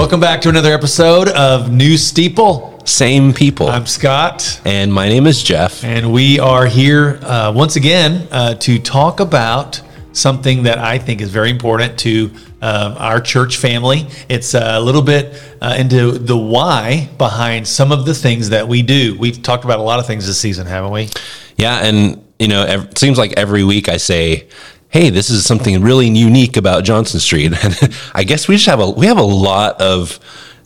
Welcome 0.00 0.18
back 0.18 0.40
to 0.40 0.48
another 0.48 0.72
episode 0.72 1.28
of 1.28 1.70
New 1.70 1.98
Steeple. 1.98 2.80
Same 2.86 3.34
people. 3.34 3.68
I'm 3.68 3.84
Scott, 3.84 4.58
and 4.64 4.90
my 4.90 5.10
name 5.10 5.26
is 5.26 5.42
Jeff. 5.42 5.84
and 5.84 6.10
we 6.10 6.38
are 6.38 6.64
here 6.64 7.20
uh, 7.22 7.52
once 7.54 7.76
again 7.76 8.26
uh, 8.30 8.54
to 8.54 8.78
talk 8.78 9.20
about 9.20 9.82
something 10.14 10.62
that 10.62 10.78
I 10.78 10.96
think 10.96 11.20
is 11.20 11.28
very 11.28 11.50
important 11.50 11.98
to 11.98 12.30
um, 12.62 12.94
our 12.96 13.20
church 13.20 13.58
family. 13.58 14.06
It's 14.30 14.54
a 14.54 14.80
little 14.80 15.02
bit 15.02 15.38
uh, 15.60 15.76
into 15.78 16.12
the 16.12 16.36
why 16.36 17.10
behind 17.18 17.68
some 17.68 17.92
of 17.92 18.06
the 18.06 18.14
things 18.14 18.48
that 18.48 18.66
we 18.66 18.80
do. 18.80 19.18
We've 19.18 19.42
talked 19.42 19.66
about 19.66 19.80
a 19.80 19.82
lot 19.82 19.98
of 19.98 20.06
things 20.06 20.26
this 20.26 20.40
season, 20.40 20.66
haven't 20.66 20.92
we? 20.92 21.10
Yeah, 21.58 21.76
and 21.84 22.24
you 22.38 22.48
know, 22.48 22.64
it 22.64 22.96
seems 22.96 23.18
like 23.18 23.34
every 23.36 23.64
week 23.64 23.90
I 23.90 23.98
say, 23.98 24.48
"Hey, 24.90 25.10
this 25.10 25.30
is 25.30 25.44
something 25.46 25.80
really 25.82 26.08
unique 26.08 26.56
about 26.56 26.84
Johnson 26.84 27.20
Street," 27.20 27.52
and 27.64 27.94
I 28.14 28.24
guess 28.24 28.48
we 28.48 28.56
just 28.56 28.66
have 28.66 28.80
a 28.80 28.90
we 28.90 29.06
have 29.06 29.18
a 29.18 29.22
lot 29.22 29.80
of 29.80 30.18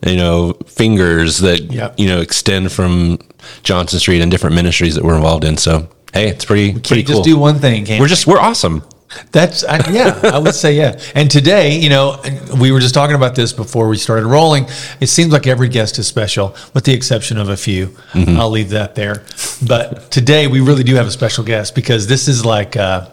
you 0.06 0.16
know 0.16 0.52
fingers 0.66 1.38
that 1.38 1.60
Yep. 1.72 1.94
you 1.98 2.06
know 2.08 2.20
extend 2.20 2.72
from 2.72 3.18
Johnson 3.62 3.98
Street 4.00 4.20
and 4.20 4.30
different 4.30 4.54
ministries 4.56 4.94
that 4.96 5.04
we're 5.04 5.16
involved 5.16 5.44
in. 5.44 5.56
So 5.56 5.88
hey, 6.12 6.28
it's 6.28 6.44
pretty 6.44 6.72
pretty 6.72 7.02
Can't 7.02 7.06
cool. 7.06 7.16
just 7.16 7.24
do 7.24 7.38
one 7.38 7.58
thing. 7.58 7.84
Can't 7.84 8.00
we're 8.00 8.08
just 8.08 8.26
we're 8.26 8.40
awesome. 8.40 8.82
That's 9.30 9.62
I, 9.62 9.76
yeah, 9.92 10.18
I 10.24 10.38
would 10.38 10.56
say 10.56 10.74
yeah. 10.74 10.98
And 11.14 11.30
today, 11.30 11.78
you 11.78 11.88
know, 11.88 12.20
we 12.60 12.72
were 12.72 12.80
just 12.80 12.94
talking 12.94 13.14
about 13.14 13.36
this 13.36 13.52
before 13.52 13.86
we 13.88 13.96
started 13.96 14.26
rolling. 14.26 14.66
It 15.00 15.06
seems 15.06 15.32
like 15.32 15.46
every 15.46 15.68
guest 15.68 16.00
is 16.00 16.08
special, 16.08 16.56
with 16.74 16.82
the 16.84 16.92
exception 16.94 17.38
of 17.38 17.48
a 17.48 17.56
few. 17.56 17.94
I'll 18.12 18.50
leave 18.50 18.70
that 18.70 18.96
there. 18.96 19.22
But 19.64 20.10
today, 20.10 20.48
we 20.48 20.60
really 20.60 20.82
do 20.82 20.96
have 20.96 21.06
a 21.06 21.12
special 21.12 21.44
guest 21.44 21.76
because 21.76 22.08
this 22.08 22.26
is 22.26 22.44
like, 22.44 22.76
uh, 22.76 23.06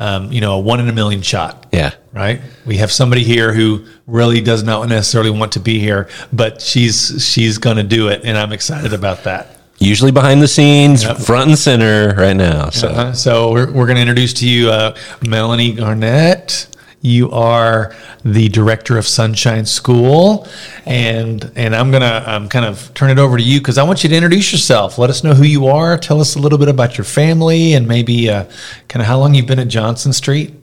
um, 0.00 0.32
you 0.32 0.40
know, 0.40 0.54
a 0.54 0.58
one 0.60 0.80
in 0.80 0.88
a 0.88 0.92
million 0.92 1.22
shot. 1.22 1.66
Yeah. 1.72 1.92
Right. 2.12 2.40
We 2.66 2.78
have 2.78 2.90
somebody 2.90 3.22
here 3.22 3.52
who 3.52 3.86
really 4.08 4.40
does 4.40 4.64
not 4.64 4.88
necessarily 4.88 5.30
want 5.30 5.52
to 5.52 5.60
be 5.60 5.78
here, 5.78 6.08
but 6.32 6.60
she's 6.60 7.24
she's 7.24 7.58
going 7.58 7.76
to 7.76 7.84
do 7.84 8.08
it, 8.08 8.22
and 8.24 8.36
I'm 8.36 8.52
excited 8.52 8.92
about 8.92 9.22
that. 9.24 9.56
Usually 9.78 10.10
behind 10.10 10.42
the 10.42 10.48
scenes, 10.48 11.04
Yep. 11.04 11.18
front 11.18 11.48
and 11.50 11.58
center 11.58 12.14
right 12.16 12.36
now. 12.36 12.68
So 12.70 12.88
Uh, 12.88 13.12
so 13.12 13.52
we're, 13.52 13.70
we're 13.72 13.86
going 13.86 13.94
to 13.96 14.02
introduce 14.02 14.32
to 14.34 14.48
you 14.48 14.70
uh, 14.70 14.94
Melanie 15.26 15.72
Garnett. 15.72 16.66
You 17.02 17.30
are 17.30 17.94
the 18.24 18.50
director 18.50 18.98
of 18.98 19.08
Sunshine 19.08 19.64
School, 19.64 20.46
and 20.84 21.50
and 21.56 21.74
I'm 21.74 21.90
gonna 21.90 22.22
um, 22.26 22.48
kind 22.48 22.66
of 22.66 22.92
turn 22.92 23.10
it 23.10 23.18
over 23.18 23.38
to 23.38 23.42
you 23.42 23.58
because 23.58 23.78
I 23.78 23.84
want 23.84 24.02
you 24.02 24.10
to 24.10 24.14
introduce 24.14 24.52
yourself. 24.52 24.98
Let 24.98 25.08
us 25.08 25.24
know 25.24 25.32
who 25.32 25.44
you 25.44 25.66
are. 25.68 25.96
Tell 25.96 26.20
us 26.20 26.36
a 26.36 26.38
little 26.38 26.58
bit 26.58 26.68
about 26.68 26.98
your 26.98 27.06
family 27.06 27.72
and 27.72 27.88
maybe 27.88 28.28
uh, 28.28 28.44
kind 28.88 29.00
of 29.00 29.06
how 29.06 29.18
long 29.18 29.34
you've 29.34 29.46
been 29.46 29.58
at 29.58 29.68
Johnson 29.68 30.12
Street. 30.12 30.54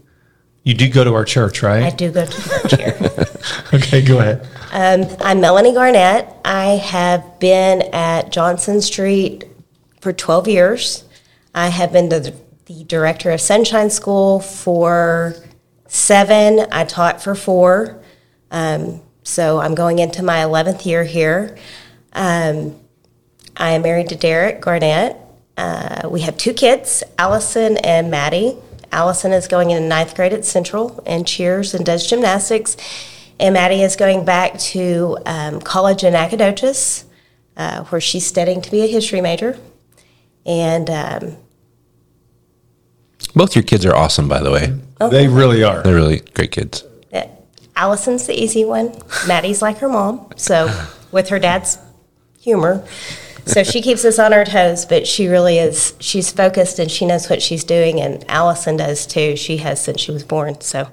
You 0.62 0.76
do 0.76 0.90
go 0.90 1.04
to 1.04 1.16
our 1.16 1.26
church, 1.26 1.64
right? 1.64 1.84
I 1.84 1.90
do 1.90 2.12
go 2.12 2.26
to 2.26 2.54
our 2.54 2.70
church 2.70 2.82
here. 2.82 3.26
Okay, 3.74 4.02
go 4.02 4.20
ahead. 4.20 4.46
Um, 4.72 5.08
I'm 5.22 5.40
Melanie 5.40 5.74
Garnett. 5.74 6.28
I 6.44 6.72
have 6.72 7.40
been 7.40 7.84
at 7.94 8.30
Johnson 8.30 8.82
Street 8.82 9.46
for 10.02 10.12
12 10.12 10.48
years. 10.50 11.06
I 11.56 11.70
have 11.70 11.94
been 11.94 12.10
the, 12.10 12.36
the 12.66 12.84
director 12.84 13.32
of 13.32 13.40
Sunshine 13.40 13.90
School 13.90 14.42
for 14.42 15.36
seven. 15.88 16.66
I 16.72 16.86
taught 16.86 17.22
for 17.22 17.36
four. 17.36 18.02
Um, 18.52 19.02
so 19.24 19.60
I'm 19.60 19.76
going 19.76 20.00
into 20.00 20.24
my 20.24 20.38
11th 20.38 20.86
year 20.86 21.04
here. 21.04 21.58
Um, 22.14 22.80
I 23.56 23.72
am 23.72 23.82
married 23.82 24.10
to 24.10 24.16
Derek 24.16 24.62
Garnett. 24.62 25.18
Uh, 25.58 26.08
we 26.10 26.22
have 26.22 26.38
two 26.38 26.54
kids, 26.54 27.04
Allison 27.18 27.78
and 27.78 28.12
Maddie. 28.12 28.58
Allison 28.92 29.34
is 29.34 29.48
going 29.48 29.72
in 29.72 29.90
ninth 29.90 30.16
grade 30.16 30.34
at 30.34 30.46
Central 30.46 31.04
and 31.06 31.28
cheers 31.28 31.74
and 31.74 31.86
does 31.86 32.08
gymnastics. 32.08 32.78
And 33.40 33.54
Maddie 33.54 33.82
is 33.82 33.96
going 33.96 34.26
back 34.26 34.58
to 34.60 35.18
um, 35.26 35.60
college 35.60 36.04
in 36.04 36.14
Nacogdoches, 36.14 37.06
uh, 37.56 37.84
where 37.86 38.02
she's 38.02 38.26
studying 38.26 38.62
to 38.62 38.72
be 38.72 38.82
a 38.82 38.88
history 38.88 39.22
major. 39.22 39.60
And 40.46 40.90
um, 40.90 41.38
both 43.36 43.56
your 43.56 43.64
kids 43.64 43.86
are 43.86 43.96
awesome, 43.96 44.28
by 44.28 44.42
the 44.42 44.52
way. 44.52 44.74
They 45.10 45.28
really 45.28 45.64
are. 45.64 45.82
They're 45.84 45.96
really 45.96 46.20
great 46.34 46.52
kids. 46.52 46.84
uh, 47.14 47.24
Allison's 47.76 48.26
the 48.28 48.34
easy 48.34 48.66
one. 48.66 48.96
Maddie's 49.28 49.62
like 49.62 49.78
her 49.80 49.90
mom, 49.90 50.30
so 50.36 50.70
with 51.12 51.30
her 51.30 51.40
dad's 51.40 51.78
humor. 52.40 52.86
So 53.46 53.64
she 53.64 53.82
keeps 53.82 54.04
us 54.04 54.20
on 54.20 54.34
our 54.34 54.44
toes, 54.44 54.86
but 54.86 55.08
she 55.08 55.28
really 55.28 55.58
is. 55.58 55.94
She's 56.00 56.32
focused 56.32 56.80
and 56.80 56.92
she 56.92 57.06
knows 57.06 57.30
what 57.30 57.42
she's 57.42 57.64
doing, 57.64 58.02
and 58.02 58.26
Allison 58.30 58.76
does 58.78 59.06
too. 59.08 59.38
She 59.38 59.58
has 59.58 59.82
since 59.82 60.02
she 60.02 60.12
was 60.12 60.24
born, 60.24 60.60
so 60.60 60.90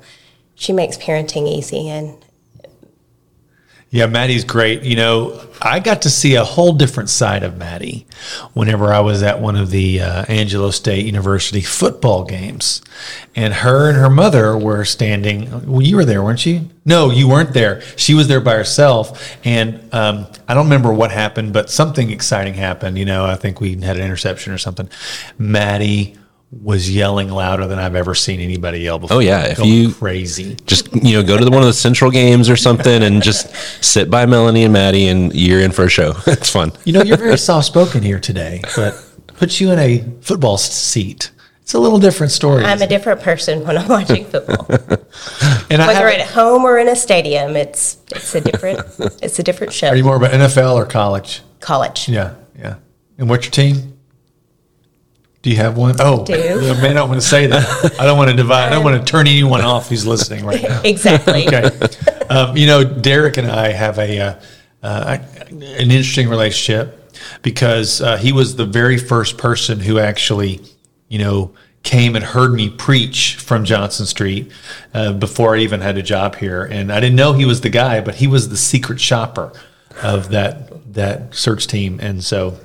she 0.55 0.73
makes 0.73 0.97
parenting 0.97 1.49
easy. 1.49 1.89
And 1.89 2.24
Yeah, 3.95 4.07
Maddie's 4.07 4.43
great. 4.43 4.83
You 4.83 4.97
know, 4.97 5.41
I 5.63 5.79
got 5.79 6.03
to 6.03 6.11
see 6.11 6.35
a 6.35 6.43
whole 6.43 6.73
different 6.73 7.09
side 7.09 7.45
of 7.45 7.57
Maddie 7.57 8.09
whenever 8.53 8.93
I 8.93 8.99
was 8.99 9.23
at 9.23 9.41
one 9.41 9.55
of 9.55 9.71
the 9.71 10.01
uh, 10.01 10.25
Angelo 10.25 10.73
State 10.73 11.07
University 11.07 11.61
football 11.61 12.25
games. 12.25 12.83
And 13.37 13.55
her 13.55 13.89
and 13.89 13.97
her 13.97 14.11
mother 14.11 14.59
were 14.59 14.85
standing. 14.85 15.49
Well, 15.71 15.81
you 15.81 15.95
were 15.95 16.05
there, 16.05 16.25
weren't 16.25 16.45
you? 16.45 16.71
No, 16.85 17.13
you 17.13 17.29
weren't 17.29 17.53
there. 17.53 17.83
She 17.97 18.15
was 18.15 18.27
there 18.27 18.41
by 18.41 18.57
herself. 18.57 19.37
And 19.45 19.89
um, 19.95 20.27
I 20.49 20.55
don't 20.55 20.65
remember 20.65 20.93
what 20.93 21.13
happened, 21.13 21.53
but 21.53 21.71
something 21.71 22.11
exciting 22.11 22.55
happened. 22.55 22.99
You 22.99 23.05
know, 23.05 23.25
I 23.25 23.37
think 23.37 23.61
we 23.61 23.81
had 23.81 23.97
an 23.97 24.03
interception 24.03 24.53
or 24.53 24.59
something. 24.59 24.91
Maddie 25.39 26.17
was 26.63 26.91
yelling 26.91 27.29
louder 27.31 27.67
than 27.67 27.79
I've 27.79 27.95
ever 27.97 28.15
seen 28.15 28.41
anybody 28.41 28.81
yell 28.81 28.99
before. 28.99 29.17
Oh, 29.17 29.21
yeah, 29.21 29.47
if 29.47 29.59
Going 29.59 29.71
you- 29.71 29.93
crazy. 29.93 30.57
just 30.67 30.95
you 30.95 31.15
know 31.15 31.23
go 31.23 31.37
to 31.37 31.45
the, 31.45 31.51
one 31.51 31.63
of 31.63 31.67
the 31.67 31.73
central 31.73 32.11
games 32.11 32.49
or 32.51 32.57
something 32.57 33.03
and 33.03 33.23
just 33.23 33.55
sit 33.85 34.11
by 34.11 34.27
melanie 34.27 34.65
and 34.65 34.73
maddie 34.73 35.09
and 35.09 35.35
you're 35.35 35.61
in 35.61 35.73
for 35.73 35.85
a 35.85 35.89
show 35.89 36.13
it's 36.27 36.51
fun 36.51 36.73
You 36.85 36.93
know, 36.93 37.03
you're 37.03 37.17
very 37.17 37.39
soft 37.39 37.67
spoken 37.67 38.03
here 38.03 38.21
today, 38.21 38.63
but 38.77 38.95
puts 39.27 39.61
you 39.61 39.71
in 39.73 39.79
a 39.79 40.05
football 40.21 40.57
seat. 40.59 41.31
It's 41.63 41.73
a 41.75 41.79
little 41.79 41.99
different 41.99 42.31
story. 42.31 42.63
I'm 42.63 42.83
a 42.83 42.87
different 42.87 43.23
person 43.23 43.67
when 43.67 43.79
I'm 43.79 43.89
watching 43.89 44.27
football, 44.27 44.67
and 44.69 45.79
whether 45.81 46.11
have- 46.11 46.21
at 46.21 46.27
home 46.29 46.63
or 46.65 46.79
in 46.79 46.89
a 46.89 46.95
stadium. 46.97 47.57
It's 47.57 47.97
it's 48.13 48.35
a 48.35 48.41
different 48.43 48.81
it's 49.23 49.39
a 49.39 49.43
different 49.43 49.73
show. 49.73 49.89
are 49.89 49.97
you 49.97 50.05
more 50.05 50.17
about 50.17 50.33
NFL 50.33 50.75
or 50.75 50.85
college? 50.85 51.41
College. 51.61 52.07
Yeah, 52.09 52.35
yeah. 52.59 52.77
And 53.17 53.31
what's 53.31 53.47
your 53.47 53.53
team? 53.53 53.94
Do 55.45 55.51
you 55.51 55.57
have 55.57 55.77
one? 55.77 55.97
Oh, 55.99 56.25
Do. 56.25 56.35
I 56.35 56.81
may 56.81 56.95
not 56.95 57.07
want 57.11 57.21
to 57.21 57.27
say 57.27 57.47
that. 57.47 58.01
I 58.01 58.07
don't 58.07 58.17
want 58.17 58.31
to 58.31 58.37
divide. 58.37 58.69
I 58.69 58.71
don't 58.71 58.83
want 58.83 58.99
to 58.99 59.13
turn 59.13 59.27
anyone 59.27 59.61
off 59.61 59.91
who's 59.91 60.07
listening 60.07 60.47
right 60.47 60.63
now. 60.63 60.81
Exactly. 60.85 61.47
Okay. 61.47 61.71
Um, 62.31 62.57
you 62.57 62.67
know, 62.67 62.83
Derek 62.83 63.37
and 63.37 63.47
I 63.51 63.71
have 63.71 63.99
a 63.99 64.21
uh, 64.21 64.35
uh, 64.83 65.19
an 65.51 65.63
interesting 65.91 66.31
relationship 66.31 67.15
because 67.43 68.01
uh, 68.01 68.17
he 68.17 68.33
was 68.33 68.57
the 68.57 68.65
very 68.65 68.97
first 68.97 69.37
person 69.37 69.81
who 69.81 69.99
actually, 69.99 70.63
you 71.09 71.19
know, 71.19 71.53
came 71.83 72.17
and 72.17 72.25
heard 72.25 72.55
me 72.55 72.71
preach 72.71 73.37
from 73.37 73.67
Johnson 73.67 74.07
Street 74.07 74.51
uh, 74.95 75.13
before 75.13 75.57
I 75.57 75.59
even 75.59 75.83
had 75.83 75.99
a 75.99 76.03
job 76.03 76.37
here, 76.37 76.65
and 76.65 76.91
I 76.91 77.01
didn't 77.01 77.17
know 77.17 77.35
he 77.35 77.45
was 77.45 77.61
the 77.61 77.69
guy, 77.69 78.01
but 78.01 78.15
he 78.15 78.27
was 78.27 78.49
the 78.49 78.57
secret 78.57 78.99
shopper 78.99 79.53
of 80.03 80.31
that 80.31 80.95
that 80.95 81.35
search 81.35 81.67
team, 81.67 82.01
and 82.01 82.25
so. 82.25 82.59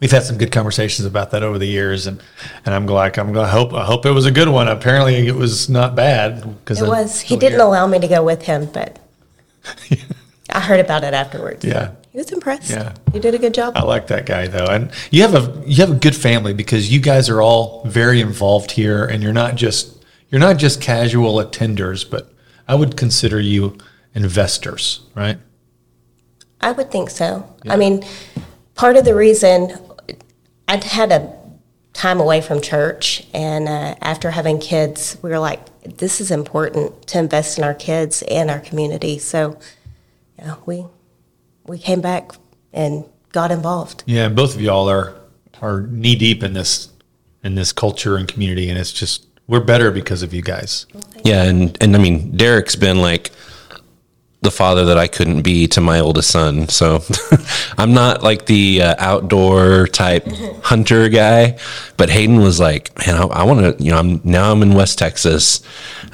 We've 0.00 0.10
had 0.10 0.22
some 0.22 0.38
good 0.38 0.52
conversations 0.52 1.06
about 1.06 1.32
that 1.32 1.42
over 1.42 1.58
the 1.58 1.66
years, 1.66 2.06
and, 2.06 2.22
and 2.64 2.74
I'm 2.74 2.86
like 2.86 3.18
I'm 3.18 3.32
gonna 3.32 3.48
hope 3.48 3.72
I 3.72 3.84
hope 3.84 4.06
it 4.06 4.12
was 4.12 4.26
a 4.26 4.30
good 4.30 4.48
one. 4.48 4.68
Apparently, 4.68 5.26
it 5.26 5.34
was 5.34 5.68
not 5.68 5.96
bad 5.96 6.42
because 6.60 6.80
It 6.80 6.88
was. 6.88 7.20
He 7.20 7.36
didn't 7.36 7.60
allow 7.60 7.86
me 7.86 7.98
to 7.98 8.06
go 8.06 8.22
with 8.22 8.42
him, 8.42 8.66
but 8.66 8.98
I 10.50 10.60
heard 10.60 10.80
about 10.80 11.02
it 11.02 11.14
afterwards. 11.14 11.64
Yeah. 11.64 11.92
He 12.12 12.18
was 12.18 12.30
impressed. 12.30 12.70
Yeah. 12.70 12.94
You 13.12 13.20
did 13.20 13.34
a 13.34 13.38
good 13.38 13.54
job. 13.54 13.76
I 13.76 13.82
like 13.82 14.06
that 14.06 14.24
guy 14.24 14.46
though, 14.46 14.66
and 14.66 14.90
you 15.10 15.22
have 15.22 15.34
a 15.34 15.62
you 15.66 15.76
have 15.76 15.90
a 15.90 15.98
good 15.98 16.16
family 16.16 16.54
because 16.54 16.92
you 16.92 17.00
guys 17.00 17.28
are 17.28 17.42
all 17.42 17.84
very 17.84 18.20
involved 18.20 18.70
here, 18.70 19.04
and 19.04 19.22
you're 19.22 19.32
not 19.32 19.56
just 19.56 20.04
you're 20.30 20.40
not 20.40 20.58
just 20.58 20.80
casual 20.80 21.34
attenders, 21.36 22.08
but 22.08 22.32
I 22.66 22.74
would 22.74 22.96
consider 22.96 23.40
you 23.40 23.78
investors, 24.14 25.00
right? 25.14 25.38
I 26.60 26.72
would 26.72 26.90
think 26.90 27.10
so. 27.10 27.48
I 27.68 27.76
mean, 27.76 28.04
part 28.74 28.96
of 28.96 29.04
the 29.04 29.14
reason 29.14 29.78
I'd 30.68 30.84
had 30.84 31.10
a 31.10 31.34
time 31.94 32.20
away 32.20 32.40
from 32.42 32.60
church, 32.60 33.26
and 33.32 33.68
uh, 33.68 33.96
after 34.02 34.30
having 34.30 34.60
kids, 34.60 35.16
we 35.22 35.30
were 35.30 35.38
like, 35.38 35.60
this 35.82 36.20
is 36.20 36.30
important 36.30 37.06
to 37.08 37.18
invest 37.18 37.58
in 37.58 37.64
our 37.64 37.74
kids 37.74 38.22
and 38.22 38.50
our 38.50 38.60
community. 38.60 39.18
So, 39.18 39.58
yeah, 40.38 40.56
we 40.66 40.84
we 41.66 41.78
came 41.78 42.00
back 42.00 42.32
and 42.72 43.04
got 43.32 43.50
involved. 43.50 44.04
Yeah, 44.06 44.26
and 44.26 44.36
both 44.36 44.54
of 44.54 44.60
y'all 44.60 44.88
are 44.88 45.14
are 45.62 45.82
knee 45.82 46.14
deep 46.14 46.42
in 46.42 46.52
this 46.52 46.90
in 47.42 47.54
this 47.54 47.72
culture 47.72 48.16
and 48.16 48.28
community, 48.28 48.68
and 48.68 48.78
it's 48.78 48.92
just 48.92 49.26
we're 49.46 49.60
better 49.60 49.90
because 49.90 50.22
of 50.22 50.34
you 50.34 50.42
guys. 50.42 50.86
Yeah, 51.24 51.44
and 51.44 51.76
and 51.82 51.96
I 51.96 51.98
mean, 51.98 52.36
Derek's 52.36 52.76
been 52.76 53.00
like 53.00 53.30
the 54.48 54.56
father 54.56 54.86
that 54.86 54.96
I 54.96 55.08
couldn't 55.08 55.42
be 55.42 55.66
to 55.68 55.80
my 55.82 56.00
oldest 56.00 56.30
son. 56.30 56.68
So 56.68 57.02
I'm 57.78 57.92
not 57.92 58.22
like 58.22 58.46
the 58.46 58.80
uh, 58.80 58.94
outdoor 58.98 59.86
type 59.88 60.26
hunter 60.62 61.10
guy, 61.10 61.58
but 61.98 62.08
Hayden 62.08 62.40
was 62.40 62.58
like, 62.58 62.96
man, 63.06 63.16
I, 63.16 63.24
I 63.24 63.42
want 63.44 63.60
to, 63.60 63.84
you 63.84 63.90
know, 63.90 63.98
I'm 63.98 64.22
now 64.24 64.50
I'm 64.50 64.62
in 64.62 64.72
West 64.74 64.98
Texas. 64.98 65.62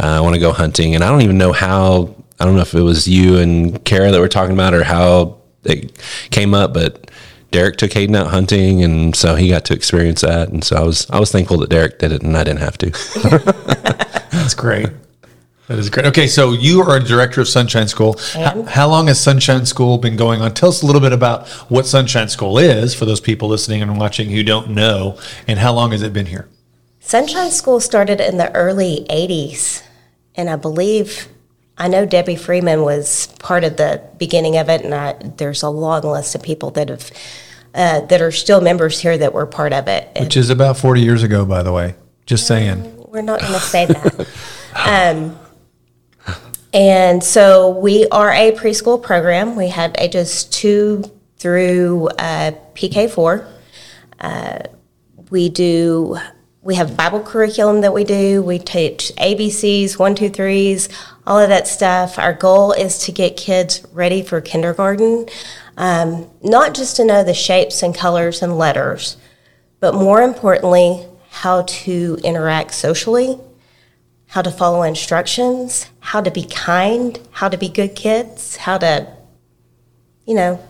Uh, 0.01 0.07
I 0.07 0.21
want 0.21 0.35
to 0.35 0.41
go 0.41 0.53
hunting, 0.53 0.97
and 0.97 1.05
I 1.05 1.11
don't 1.11 1.23
even 1.23 1.39
know 1.39 1.53
how 1.53 2.17
I 2.41 2.45
don't 2.45 2.57
know 2.57 2.63
if 2.63 2.75
it 2.75 2.83
was 2.83 3.07
you 3.07 3.39
and 3.39 3.85
Kara 3.85 4.11
that 4.11 4.19
were 4.21 4.29
talking 4.29 4.55
about 4.55 4.75
or 4.75 4.83
how 4.83 5.39
it 5.63 5.97
came 6.31 6.55
up, 6.55 6.75
but 6.75 7.09
Derek 7.53 7.77
took 7.77 7.93
Hayden 7.93 8.17
out 8.17 8.27
hunting, 8.27 8.83
and 8.83 9.15
so 9.15 9.37
he 9.37 9.49
got 9.49 9.65
to 9.67 9.75
experience 9.75 10.23
that. 10.23 10.49
And 10.49 10.65
so 10.65 10.75
I 10.75 10.83
was 10.83 11.09
I 11.09 11.21
was 11.21 11.31
thankful 11.31 11.59
that 11.59 11.71
Derek 11.71 12.01
did 12.01 12.11
it, 12.11 12.25
and 12.25 12.37
I 12.37 12.43
didn't 12.43 12.61
have 12.61 12.77
to. 12.79 12.91
That's 14.33 14.55
great. 14.55 14.89
That 15.67 15.79
is 15.79 15.89
great. 15.89 16.05
Okay, 16.07 16.27
so 16.27 16.53
you 16.53 16.83
are 16.83 16.97
a 16.97 17.03
director 17.03 17.41
of 17.41 17.49
Sunshine 17.49 17.89
School. 17.89 18.19
How, 18.35 18.63
how 18.65 18.89
long 18.89 19.07
has 19.07 19.19
Sunshine 19.19 19.65
School 19.65 19.97
been 19.97 20.15
going 20.15 20.43
on? 20.43 20.53
Tell 20.53 20.69
us 20.69 20.83
a 20.83 20.87
little 20.87 21.01
bit 21.01 21.13
about 21.15 21.49
what 21.71 21.87
Sunshine 21.87 22.29
School 22.29 22.59
is 22.59 22.95
for 22.95 23.07
those 23.07 23.21
people 23.21 23.49
listening 23.49 23.81
and 23.81 23.99
watching 23.99 24.29
who 24.29 24.43
don't 24.43 24.71
know, 24.71 25.19
and 25.49 25.59
how 25.59 25.73
long 25.73 25.93
has 25.93 26.03
it 26.03 26.13
been 26.13 26.27
here? 26.27 26.49
Sunshine 27.01 27.51
School 27.51 27.81
started 27.81 28.21
in 28.21 28.37
the 28.37 28.55
early 28.55 29.07
80s, 29.09 29.83
and 30.35 30.51
I 30.51 30.57
believe, 30.57 31.29
I 31.79 31.89
know 31.89 32.05
Debbie 32.05 32.37
Freeman 32.37 32.83
was 32.83 33.29
part 33.39 33.65
of 33.65 33.79
the 33.79 34.03
beginning 34.19 34.59
of 34.59 34.69
it, 34.69 34.85
and 34.85 34.95
I, 34.95 35.15
there's 35.15 35.63
a 35.63 35.71
long 35.71 36.03
list 36.03 36.35
of 36.35 36.43
people 36.43 36.71
that 36.73 36.89
have. 36.89 37.11
Uh, 37.77 38.03
that 38.03 38.23
are 38.23 38.31
still 38.31 38.61
members 38.61 39.01
here 39.01 39.19
that 39.19 39.33
were 39.33 39.47
part 39.47 39.73
of 39.73 39.89
it. 39.89 40.09
And 40.15 40.27
Which 40.27 40.37
is 40.37 40.49
about 40.49 40.77
40 40.77 41.01
years 41.01 41.25
ago, 41.25 41.45
by 41.45 41.65
the 41.65 41.73
way. 41.73 41.97
Just 42.25 42.47
saying. 42.47 43.09
we're 43.09 43.21
not 43.21 43.41
going 43.41 43.53
to 43.53 43.59
say 43.59 43.87
that. 43.87 44.29
um, 45.17 45.37
and 46.75 47.23
so 47.23 47.71
we 47.71 48.09
are 48.09 48.33
a 48.33 48.51
preschool 48.51 49.01
program. 49.01 49.55
We 49.55 49.69
have 49.69 49.95
ages 49.97 50.43
two 50.43 51.05
through 51.37 52.09
uh, 52.19 52.51
PK4. 52.75 53.49
Uh, 54.19 54.59
we 55.31 55.49
do. 55.49 56.19
We 56.63 56.75
have 56.75 56.97
Bible 56.97 57.21
curriculum 57.21 57.83
that 57.83 57.95
we 57.95 58.03
do. 58.03 58.43
We 58.43 58.59
teach 58.59 59.13
ABCs, 59.19 59.99
one, 59.99 60.17
two, 60.17 60.31
threes, 60.31 60.89
all 61.27 61.39
of 61.39 61.49
that 61.51 61.69
stuff. 61.69 62.19
Our 62.19 62.33
goal 62.33 62.73
is 62.73 62.99
to 63.05 63.13
get 63.13 63.37
kids 63.37 63.87
ready 63.93 64.23
for 64.23 64.41
kindergarten, 64.41 65.27
um, 65.77 66.29
not 66.43 66.75
just 66.75 66.97
to 66.97 67.05
know 67.05 67.23
the 67.23 67.35
shapes 67.35 67.85
and 67.85 67.95
colors 67.95 68.43
and 68.43 68.59
letters, 68.59 69.17
but 69.79 69.95
more 69.95 70.23
importantly, 70.23 71.07
how 71.31 71.63
to 71.63 72.19
interact 72.25 72.75
socially, 72.75 73.39
how 74.35 74.43
to 74.43 74.51
follow 74.51 74.83
instructions, 74.83 75.87
how 76.01 76.21
to 76.21 76.29
be 76.29 76.43
kind, 76.43 77.21
how 77.31 77.49
to 77.49 77.57
be 77.57 77.69
good 77.69 77.95
kids, 77.95 78.57
how 78.57 78.77
to, 78.77 79.07
you 80.27 80.35
know, 80.35 80.61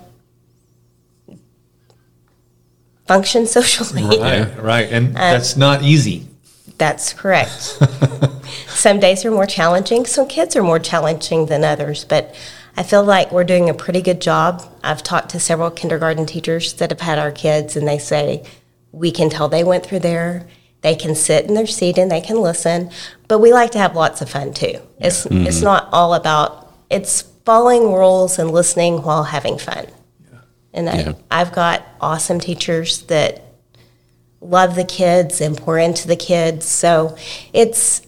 function 3.06 3.46
socially. 3.56 4.02
Right, 4.20 4.62
right. 4.62 4.92
And 4.92 5.08
um, 5.08 5.14
that's 5.14 5.56
not 5.56 5.80
easy. 5.80 6.28
That's 6.76 7.14
correct. 7.14 7.50
some 8.68 9.00
days 9.00 9.24
are 9.24 9.30
more 9.30 9.46
challenging, 9.46 10.04
some 10.04 10.28
kids 10.28 10.54
are 10.56 10.62
more 10.62 10.78
challenging 10.78 11.46
than 11.46 11.64
others, 11.64 12.04
but 12.04 12.34
I 12.76 12.82
feel 12.82 13.02
like 13.02 13.32
we're 13.32 13.44
doing 13.44 13.70
a 13.70 13.74
pretty 13.74 14.02
good 14.02 14.20
job. 14.20 14.62
I've 14.82 15.02
talked 15.02 15.30
to 15.30 15.40
several 15.40 15.70
kindergarten 15.70 16.26
teachers 16.26 16.74
that 16.74 16.90
have 16.90 17.00
had 17.00 17.18
our 17.18 17.32
kids, 17.32 17.76
and 17.76 17.88
they 17.88 17.98
say, 17.98 18.44
we 18.92 19.10
can 19.10 19.30
tell 19.30 19.48
they 19.48 19.64
went 19.64 19.86
through 19.86 20.00
there. 20.00 20.46
They 20.84 20.94
can 20.94 21.14
sit 21.14 21.46
in 21.46 21.54
their 21.54 21.66
seat 21.66 21.96
and 21.96 22.10
they 22.10 22.20
can 22.20 22.36
listen, 22.42 22.90
but 23.26 23.38
we 23.38 23.54
like 23.54 23.70
to 23.70 23.78
have 23.78 23.96
lots 23.96 24.20
of 24.20 24.28
fun 24.28 24.52
too. 24.52 24.80
It's 24.98 25.24
it's 25.30 25.62
not 25.62 25.88
all 25.92 26.12
about 26.12 26.70
it's 26.90 27.22
following 27.46 27.84
rules 27.90 28.38
and 28.38 28.50
listening 28.50 29.02
while 29.02 29.24
having 29.24 29.56
fun. 29.58 29.86
And 30.74 30.90
I, 30.90 30.96
Yeah. 30.98 31.12
I've 31.30 31.52
got 31.52 31.82
awesome 32.02 32.38
teachers 32.38 33.02
that 33.04 33.42
love 34.42 34.74
the 34.76 34.84
kids 34.84 35.40
and 35.40 35.56
pour 35.56 35.78
into 35.78 36.06
the 36.06 36.16
kids, 36.16 36.66
so 36.66 37.16
it's 37.54 38.02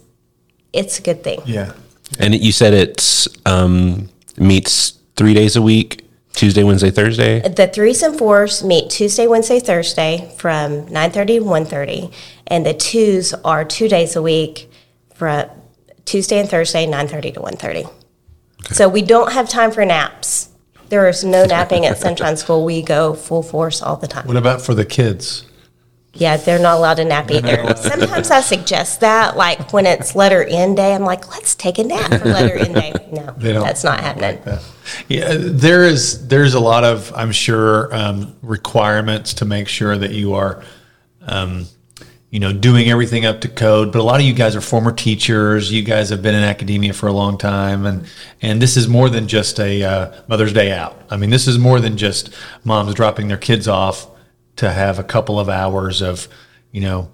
it's 0.74 0.98
a 0.98 1.02
good 1.02 1.24
thing. 1.24 1.40
Yeah. 1.46 1.72
and 2.18 2.34
you 2.34 2.52
said 2.52 2.74
it's 2.74 3.26
um, 3.46 4.10
meets 4.36 4.98
three 5.16 5.32
days 5.32 5.56
a 5.56 5.62
week, 5.62 6.04
Tuesday, 6.34 6.62
Wednesday, 6.62 6.90
Thursday. 6.90 7.40
The 7.40 7.68
threes 7.68 8.02
and 8.02 8.18
fours 8.18 8.62
meet 8.62 8.90
Tuesday, 8.90 9.26
Wednesday, 9.26 9.60
Thursday 9.60 10.30
from 10.36 10.84
9:30 10.88 11.26
to 11.38 11.44
1:30, 11.44 12.12
and 12.46 12.64
the 12.64 12.74
twos 12.74 13.32
are 13.32 13.64
two 13.64 13.88
days 13.88 14.16
a 14.16 14.22
week 14.22 14.70
from 15.14 15.48
Tuesday 16.04 16.38
and 16.38 16.48
Thursday, 16.48 16.86
9:30 16.86 17.34
to 17.34 17.40
1:30. 17.40 17.90
So 18.72 18.88
we 18.88 19.02
don't 19.02 19.32
have 19.32 19.48
time 19.48 19.70
for 19.70 19.84
naps. 19.84 20.48
There 20.88 21.08
is 21.08 21.24
no 21.24 21.44
napping 21.46 21.86
at 21.86 21.98
Sunshine 21.98 22.36
School. 22.36 22.64
We 22.64 22.82
go 22.82 23.14
full 23.14 23.42
force 23.42 23.82
all 23.82 23.96
the 23.96 24.06
time. 24.06 24.26
What 24.26 24.36
about 24.36 24.62
for 24.62 24.74
the 24.74 24.84
kids? 24.84 25.44
Yeah, 26.18 26.38
they're 26.38 26.58
not 26.58 26.78
allowed 26.78 26.94
to 26.94 27.04
nap 27.04 27.30
either. 27.30 27.76
Sometimes 27.76 28.30
I 28.30 28.40
suggest 28.40 29.00
that, 29.00 29.36
like 29.36 29.72
when 29.72 29.84
it's 29.84 30.14
letter 30.14 30.42
N 30.42 30.74
day, 30.74 30.94
I'm 30.94 31.02
like, 31.02 31.30
let's 31.30 31.54
take 31.54 31.78
a 31.78 31.84
nap 31.84 32.08
for 32.20 32.28
letter 32.28 32.58
N 32.58 32.72
day. 32.72 32.92
No, 33.12 33.32
that's 33.38 33.84
not 33.84 34.00
happening. 34.00 34.42
Yeah, 35.08 35.34
there 35.38 35.84
is 35.84 36.26
there's 36.26 36.54
a 36.54 36.60
lot 36.60 36.82
of 36.82 37.12
I'm 37.14 37.30
sure 37.30 37.94
um, 37.94 38.34
requirements 38.42 39.34
to 39.34 39.44
make 39.44 39.68
sure 39.68 39.96
that 39.96 40.10
you 40.10 40.34
are, 40.34 40.62
um, 41.22 41.66
you 42.36 42.40
know, 42.40 42.52
doing 42.52 42.90
everything 42.90 43.24
up 43.24 43.40
to 43.40 43.48
code. 43.48 43.90
But 43.90 44.00
a 44.00 44.02
lot 44.02 44.20
of 44.20 44.26
you 44.26 44.34
guys 44.34 44.54
are 44.54 44.60
former 44.60 44.92
teachers. 44.92 45.72
You 45.72 45.80
guys 45.80 46.10
have 46.10 46.20
been 46.20 46.34
in 46.34 46.42
academia 46.42 46.92
for 46.92 47.06
a 47.06 47.12
long 47.12 47.38
time, 47.38 47.86
and 47.86 48.06
and 48.42 48.60
this 48.60 48.76
is 48.76 48.86
more 48.86 49.08
than 49.08 49.26
just 49.26 49.58
a 49.58 49.82
uh, 49.82 50.14
Mother's 50.28 50.52
Day 50.52 50.70
out. 50.70 51.00
I 51.08 51.16
mean, 51.16 51.30
this 51.30 51.48
is 51.48 51.58
more 51.58 51.80
than 51.80 51.96
just 51.96 52.28
moms 52.62 52.92
dropping 52.92 53.28
their 53.28 53.38
kids 53.38 53.66
off 53.66 54.06
to 54.56 54.70
have 54.70 54.98
a 54.98 55.02
couple 55.02 55.40
of 55.40 55.48
hours 55.48 56.02
of, 56.02 56.28
you 56.72 56.82
know, 56.82 57.10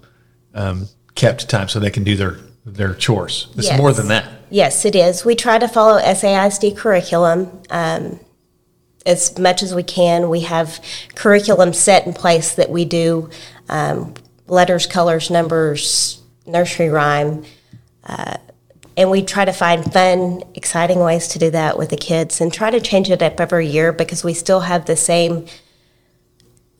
um, 0.55 0.89
kept 1.15 1.47
time 1.47 1.69
so 1.69 1.79
they 1.79 1.89
can 1.89 2.03
do 2.03 2.17
their 2.17 2.35
their 2.65 2.93
chores. 2.93 3.47
It's 3.55 3.67
Yes. 3.67 3.77
more 3.77 3.93
than 3.93 4.09
that. 4.09 4.27
Yes, 4.49 4.83
it 4.83 4.93
is. 4.93 5.23
We 5.23 5.35
try 5.35 5.57
to 5.57 5.69
follow 5.69 6.01
SAISD 6.01 6.75
curriculum 6.75 7.61
um, 7.69 8.19
as 9.05 9.39
much 9.39 9.63
as 9.63 9.73
we 9.73 9.83
can. 9.83 10.29
We 10.29 10.41
have 10.41 10.81
curriculum 11.15 11.71
set 11.71 12.05
in 12.05 12.11
place 12.11 12.55
that 12.55 12.69
we 12.69 12.83
do 12.83 13.29
um, 13.69 14.15
letters, 14.47 14.85
colors, 14.85 15.29
numbers, 15.29 16.21
nursery 16.45 16.89
rhyme. 16.89 17.43
Uh, 18.03 18.37
and 18.95 19.09
we 19.09 19.23
try 19.23 19.45
to 19.45 19.53
find 19.53 19.91
fun, 19.91 20.43
exciting 20.53 20.99
ways 20.99 21.27
to 21.29 21.39
do 21.39 21.49
that 21.51 21.77
with 21.77 21.89
the 21.89 21.97
kids 21.97 22.41
and 22.41 22.53
try 22.53 22.69
to 22.69 22.79
change 22.79 23.09
it 23.09 23.21
up 23.21 23.39
every 23.39 23.67
year 23.67 23.91
because 23.91 24.23
we 24.23 24.33
still 24.33 24.61
have 24.61 24.85
the 24.85 24.95
same 24.95 25.47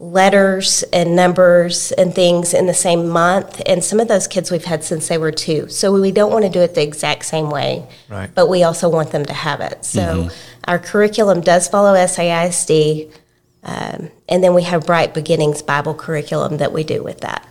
letters 0.04 0.84
and 0.92 1.16
numbers 1.16 1.92
and 1.94 2.14
things 2.14 2.54
in 2.54 2.68
the 2.68 2.74
same 2.74 3.08
month. 3.08 3.62
And 3.66 3.84
some 3.84 4.00
of 4.00 4.08
those 4.08 4.28
kids 4.28 4.52
we've 4.52 4.66
had 4.66 4.84
since 4.84 5.08
they 5.08 5.18
were 5.18 5.32
two. 5.32 5.70
So 5.70 6.00
we 6.00 6.12
don't 6.12 6.32
want 6.32 6.44
to 6.44 6.52
do 6.52 6.60
it 6.60 6.76
the 6.76 6.84
exact 6.84 7.26
same 7.26 7.50
way. 7.50 7.88
Right. 8.10 8.30
But 8.34 8.50
we 8.50 8.64
also 8.64 8.90
want 8.90 9.12
them 9.12 9.26
to 9.26 9.34
have 9.34 9.62
it. 9.62 9.86
So 9.86 10.30
our 10.68 10.78
curriculum 10.78 11.42
does 11.42 11.68
follow 11.68 11.96
SAISD. 11.96 13.12
Um, 13.64 14.12
and 14.28 14.44
then 14.44 14.54
we 14.54 14.64
have 14.64 14.86
Bright 14.86 15.14
Beginnings 15.14 15.62
Bible 15.62 15.94
curriculum 15.94 16.58
that 16.58 16.74
we 16.74 16.84
do 16.84 17.02
with 17.02 17.22
that. 17.22 17.48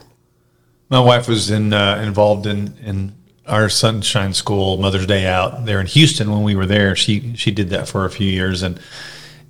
My 0.90 1.00
wife 1.00 1.26
was 1.26 1.50
in, 1.50 1.72
uh, 1.72 2.02
involved 2.04 2.46
in, 2.46 2.76
in 2.84 3.14
our 3.46 3.68
Sunshine 3.68 4.34
School 4.34 4.76
Mother's 4.76 5.06
Day 5.06 5.26
out 5.26 5.64
there 5.64 5.80
in 5.80 5.86
Houston 5.86 6.30
when 6.30 6.42
we 6.42 6.54
were 6.54 6.66
there. 6.66 6.94
She 6.94 7.34
she 7.36 7.50
did 7.50 7.70
that 7.70 7.88
for 7.88 8.04
a 8.04 8.10
few 8.10 8.28
years, 8.28 8.62
and 8.62 8.78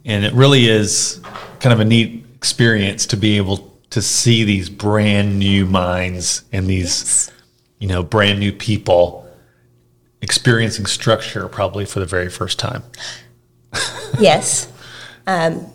and 0.05 0.25
it 0.25 0.33
really 0.33 0.69
is 0.69 1.21
kind 1.61 1.73
of 1.73 1.81
a 1.81 1.85
neat 1.85 2.25
experience 2.35 3.07
to 3.07 3.17
be 3.17 3.37
able 3.37 3.79
to 3.91 4.01
see 4.01 4.45
these 4.45 4.71
brand 4.71 5.39
new 5.39 5.67
minds 5.67 6.45
and 6.53 6.67
these 6.67 7.31
you 7.79 7.89
know 7.89 8.03
brand 8.03 8.41
new 8.41 8.53
people 8.53 9.29
experiencing 10.23 10.87
structure 10.87 11.49
probably 11.49 11.85
for 11.85 12.01
the 12.01 12.07
very 12.07 12.31
first 12.31 12.59
time. 12.59 12.83
Yes. 14.21 14.71
Um, 15.27 15.73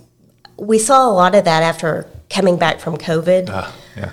we 0.57 0.79
saw 0.79 1.09
a 1.09 1.13
lot 1.13 1.35
of 1.35 1.45
that 1.45 1.63
after 1.63 2.07
coming 2.29 2.57
back 2.57 2.79
from 2.79 2.97
COVID. 2.97 3.49
Ah, 3.49 3.75
yeah. 3.95 4.11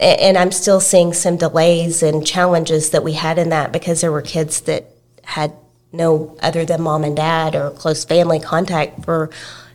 A- 0.00 0.22
and 0.22 0.38
I'm 0.38 0.52
still 0.52 0.80
seeing 0.80 1.12
some 1.12 1.36
delays 1.36 2.02
and 2.02 2.24
challenges 2.26 2.90
that 2.90 3.02
we 3.02 3.14
had 3.14 3.38
in 3.38 3.48
that 3.48 3.72
because 3.72 4.00
there 4.00 4.12
were 4.12 4.22
kids 4.22 4.60
that 4.62 4.86
had 5.24 5.52
no 5.92 6.36
other 6.40 6.64
than 6.64 6.82
mom 6.82 7.02
and 7.02 7.16
dad 7.16 7.54
or 7.54 7.70
close 7.70 8.04
family 8.04 8.38
contact 8.38 9.04
for 9.04 9.30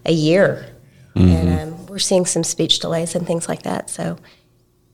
a 0.06 0.12
year. 0.14 0.70
And 1.16 1.60
um, 1.60 1.86
we're 1.88 2.00
seeing 2.00 2.26
some 2.26 2.44
speech 2.44 2.80
delays 2.80 3.14
and 3.14 3.28
things 3.28 3.48
like 3.48 3.64
that. 3.64 3.90
So 3.90 4.18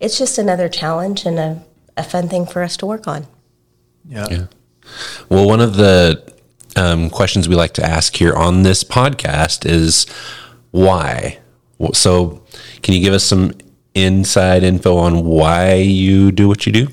it's 0.02 0.18
just 0.18 0.38
another 0.38 0.68
challenge 0.68 1.26
and 1.26 1.40
a, 1.40 1.64
a 1.96 2.04
fun 2.04 2.28
thing 2.28 2.46
for 2.46 2.62
us 2.62 2.76
to 2.78 2.86
work 2.86 3.08
on. 3.08 3.26
yeah. 4.30 4.46
Well, 5.30 5.48
one 5.48 5.62
of 5.62 5.76
the 5.76 6.34
um, 6.76 7.10
questions 7.10 7.48
we 7.48 7.56
like 7.56 7.74
to 7.76 7.86
ask 7.86 8.16
here 8.16 8.34
on 8.34 8.64
this 8.64 8.84
podcast 8.84 9.66
is 9.66 10.08
why. 10.72 11.40
So, 11.94 12.44
can 12.82 12.94
you 12.94 13.02
give 13.02 13.14
us 13.14 13.24
some 13.24 13.54
inside 13.96 14.64
info 14.64 14.98
on 14.98 15.26
why 15.26 15.76
you 15.76 16.32
do 16.32 16.48
what 16.48 16.66
you 16.66 16.72
do? 16.72 16.88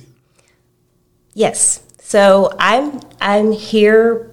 Yes. 1.34 1.82
So 2.06 2.54
I'm 2.58 3.00
I'm 3.20 3.52
here 3.52 4.30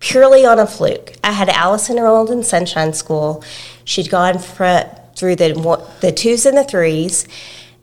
purely 0.00 0.44
on 0.44 0.58
a 0.58 0.66
fluke. 0.66 1.14
I 1.24 1.32
had 1.32 1.48
Allison 1.48 1.96
enrolled 1.96 2.30
in 2.30 2.42
Sunshine 2.42 2.92
School. 2.92 3.42
She'd 3.84 4.10
gone 4.10 4.38
fr- 4.38 4.86
through 5.16 5.36
the 5.36 5.54
the 6.00 6.12
twos 6.12 6.46
and 6.46 6.56
the 6.56 6.64
threes, 6.64 7.26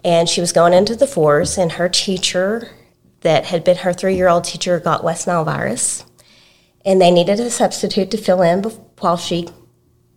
and 0.03 0.29
she 0.29 0.39
was 0.39 0.51
going 0.51 0.71
into 0.71 0.95
the 0.95 1.07
fours. 1.07 1.57
And 1.57 1.73
her 1.73 1.89
teacher, 1.89 2.69
that 3.21 3.45
had 3.45 3.63
been 3.63 3.77
her 3.77 3.91
three 3.91 4.15
year 4.15 4.27
old 4.27 4.43
teacher, 4.43 4.79
got 4.79 5.03
West 5.03 5.25
Nile 5.25 5.43
virus, 5.43 6.05
and 6.85 7.01
they 7.01 7.11
needed 7.11 7.39
a 7.39 7.49
substitute 7.49 8.11
to 8.11 8.17
fill 8.17 8.43
in 8.43 8.63
while 8.99 9.17
she 9.17 9.49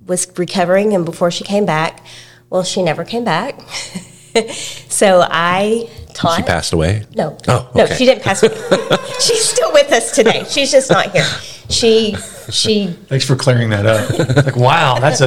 was 0.06 0.26
recovering 0.38 0.94
and 0.94 1.04
before 1.04 1.30
she 1.30 1.44
came 1.44 1.66
back. 1.66 2.04
Well, 2.50 2.62
she 2.62 2.82
never 2.82 3.04
came 3.04 3.24
back. 3.24 3.60
so 4.88 5.26
I 5.28 5.88
taught. 6.14 6.36
She 6.36 6.42
passed 6.42 6.72
away. 6.72 7.04
No, 7.14 7.36
Oh, 7.46 7.70
no, 7.74 7.86
she 7.86 8.06
didn't 8.06 8.22
pass 8.22 8.42
away. 8.42 8.54
She's 9.20 9.44
still 9.44 9.72
with 9.72 9.92
us 9.92 10.12
today. 10.12 10.44
She's 10.48 10.70
just 10.70 10.90
not 10.90 11.10
here. 11.12 11.26
She 11.68 12.16
she 12.50 12.86
Thanks 12.86 13.26
for 13.26 13.36
clearing 13.36 13.68
that 13.70 13.84
up. 13.84 14.36
like, 14.46 14.56
wow, 14.56 14.98
that's 14.98 15.20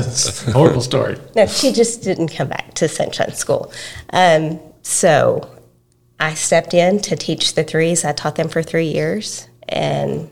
a 0.48 0.52
horrible 0.52 0.82
story. 0.82 1.18
no, 1.36 1.46
she 1.46 1.72
just 1.72 2.02
didn't 2.02 2.30
come 2.30 2.48
back 2.48 2.74
to 2.76 2.88
Sunshine 2.88 3.34
School. 3.34 3.72
Um, 4.12 4.60
so 4.82 5.48
I 6.20 6.34
stepped 6.34 6.74
in 6.74 7.00
to 7.02 7.16
teach 7.16 7.54
the 7.54 7.64
threes. 7.64 8.04
I 8.04 8.14
taught 8.14 8.36
them 8.36 8.50
for 8.50 8.64
three 8.64 8.88
years, 8.88 9.48
and 9.70 10.32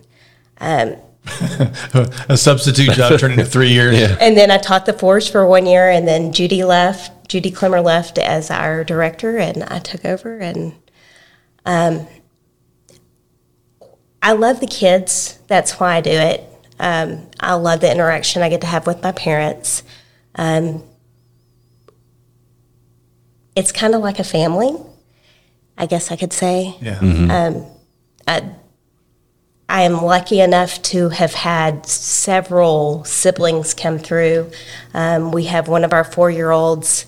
A 2.29 2.37
substitute 2.37 2.91
job 2.91 3.19
turned 3.19 3.33
into 3.33 3.45
three 3.45 3.69
years. 3.69 3.97
Yeah. 3.97 4.17
and 4.19 4.35
then 4.35 4.51
I 4.51 4.57
taught 4.57 4.85
the 4.85 4.93
fours 4.93 5.27
for 5.27 5.45
one 5.45 5.65
year, 5.65 5.89
and 5.89 6.07
then 6.07 6.33
Judy 6.33 6.63
left. 6.63 7.29
Judy 7.29 7.51
Clemmer 7.51 7.81
left 7.81 8.17
as 8.17 8.49
our 8.49 8.83
director, 8.83 9.37
and 9.37 9.63
I 9.63 9.79
took 9.79 10.03
over. 10.03 10.37
And 10.39 10.73
um, 11.65 12.07
I 14.21 14.33
love 14.33 14.59
the 14.59 14.67
kids. 14.67 15.39
That's 15.47 15.79
why 15.79 15.95
I 15.97 16.01
do 16.01 16.11
it. 16.11 16.43
Um, 16.79 17.29
I 17.39 17.53
love 17.53 17.81
the 17.81 17.91
interaction 17.91 18.41
I 18.41 18.49
get 18.49 18.61
to 18.61 18.67
have 18.67 18.87
with 18.87 19.03
my 19.03 19.11
parents. 19.11 19.83
Um, 20.35 20.83
it's 23.55 23.71
kind 23.71 23.93
of 23.93 24.01
like 24.01 24.19
a 24.19 24.23
family, 24.23 24.75
I 25.77 25.85
guess 25.85 26.11
I 26.11 26.15
could 26.15 26.33
say. 26.33 26.75
Yeah. 26.81 26.99
I 28.27 28.51
am 29.69 30.01
lucky 30.01 30.41
enough 30.41 30.81
to 30.83 31.09
have 31.09 31.33
had 31.33 31.85
several 31.85 33.03
siblings 33.05 33.73
come 33.73 33.99
through. 33.99 34.51
Um, 34.93 35.31
we 35.31 35.45
have 35.45 35.67
one 35.67 35.83
of 35.83 35.93
our 35.93 36.03
four 36.03 36.31
year 36.31 36.51
olds, 36.51 37.05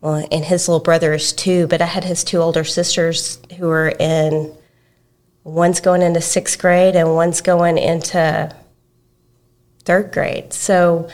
well, 0.00 0.26
and 0.30 0.44
his 0.44 0.68
little 0.68 0.82
brother 0.82 1.12
is 1.12 1.32
two, 1.32 1.66
but 1.68 1.80
I 1.80 1.86
had 1.86 2.04
his 2.04 2.24
two 2.24 2.38
older 2.38 2.64
sisters 2.64 3.38
who 3.56 3.68
are 3.70 3.90
in, 3.90 4.52
one's 5.44 5.80
going 5.80 6.02
into 6.02 6.20
sixth 6.20 6.58
grade 6.58 6.96
and 6.96 7.14
one's 7.14 7.40
going 7.40 7.78
into 7.78 8.54
third 9.84 10.12
grade. 10.12 10.52
So, 10.52 11.08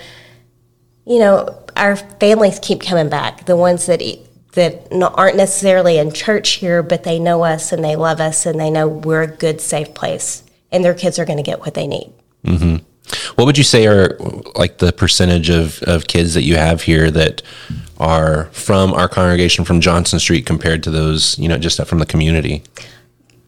you 1.07 1.19
know, 1.19 1.65
our 1.77 1.97
families 1.97 2.59
keep 2.61 2.81
coming 2.81 3.09
back. 3.09 3.47
The 3.47 3.57
ones 3.57 3.87
that 3.87 4.03
e- 4.03 4.25
that 4.53 4.89
aren't 4.93 5.37
necessarily 5.37 5.99
in 5.99 6.13
church 6.13 6.53
here, 6.55 6.83
but 6.83 7.05
they 7.05 7.19
know 7.19 7.45
us 7.45 7.71
and 7.71 7.85
they 7.85 7.95
love 7.95 8.21
us 8.21 8.45
and 8.45 8.59
they 8.59 8.71
know 8.71 8.89
we're 8.89 9.23
a 9.23 9.27
good, 9.27 9.61
safe 9.61 9.95
place, 9.95 10.43
and 10.71 10.85
their 10.85 10.95
kids 10.95 11.19
are 11.19 11.25
going 11.25 11.39
to 11.39 11.43
get 11.43 11.61
what 11.61 11.75
they 11.75 11.87
need. 11.87 12.13
What 13.37 13.45
would 13.47 13.59
you 13.59 13.65
say 13.65 13.87
are 13.87 14.17
like 14.55 14.79
the 14.79 14.93
percentage 14.93 15.49
of, 15.49 15.83
of 15.83 16.07
kids 16.07 16.35
that 16.35 16.43
you 16.43 16.57
have 16.57 16.83
here 16.83 17.11
that 17.11 17.43
are 17.99 18.45
from 18.47 18.93
our 18.93 19.09
congregation 19.09 19.65
from 19.65 19.81
Johnson 19.81 20.19
Street 20.19 20.47
compared 20.47 20.83
to 20.85 20.91
those, 20.91 21.39
you 21.39 21.49
know, 21.49 21.59
just 21.59 21.83
from 21.87 21.99
the 21.99 22.07
community? 22.07 22.63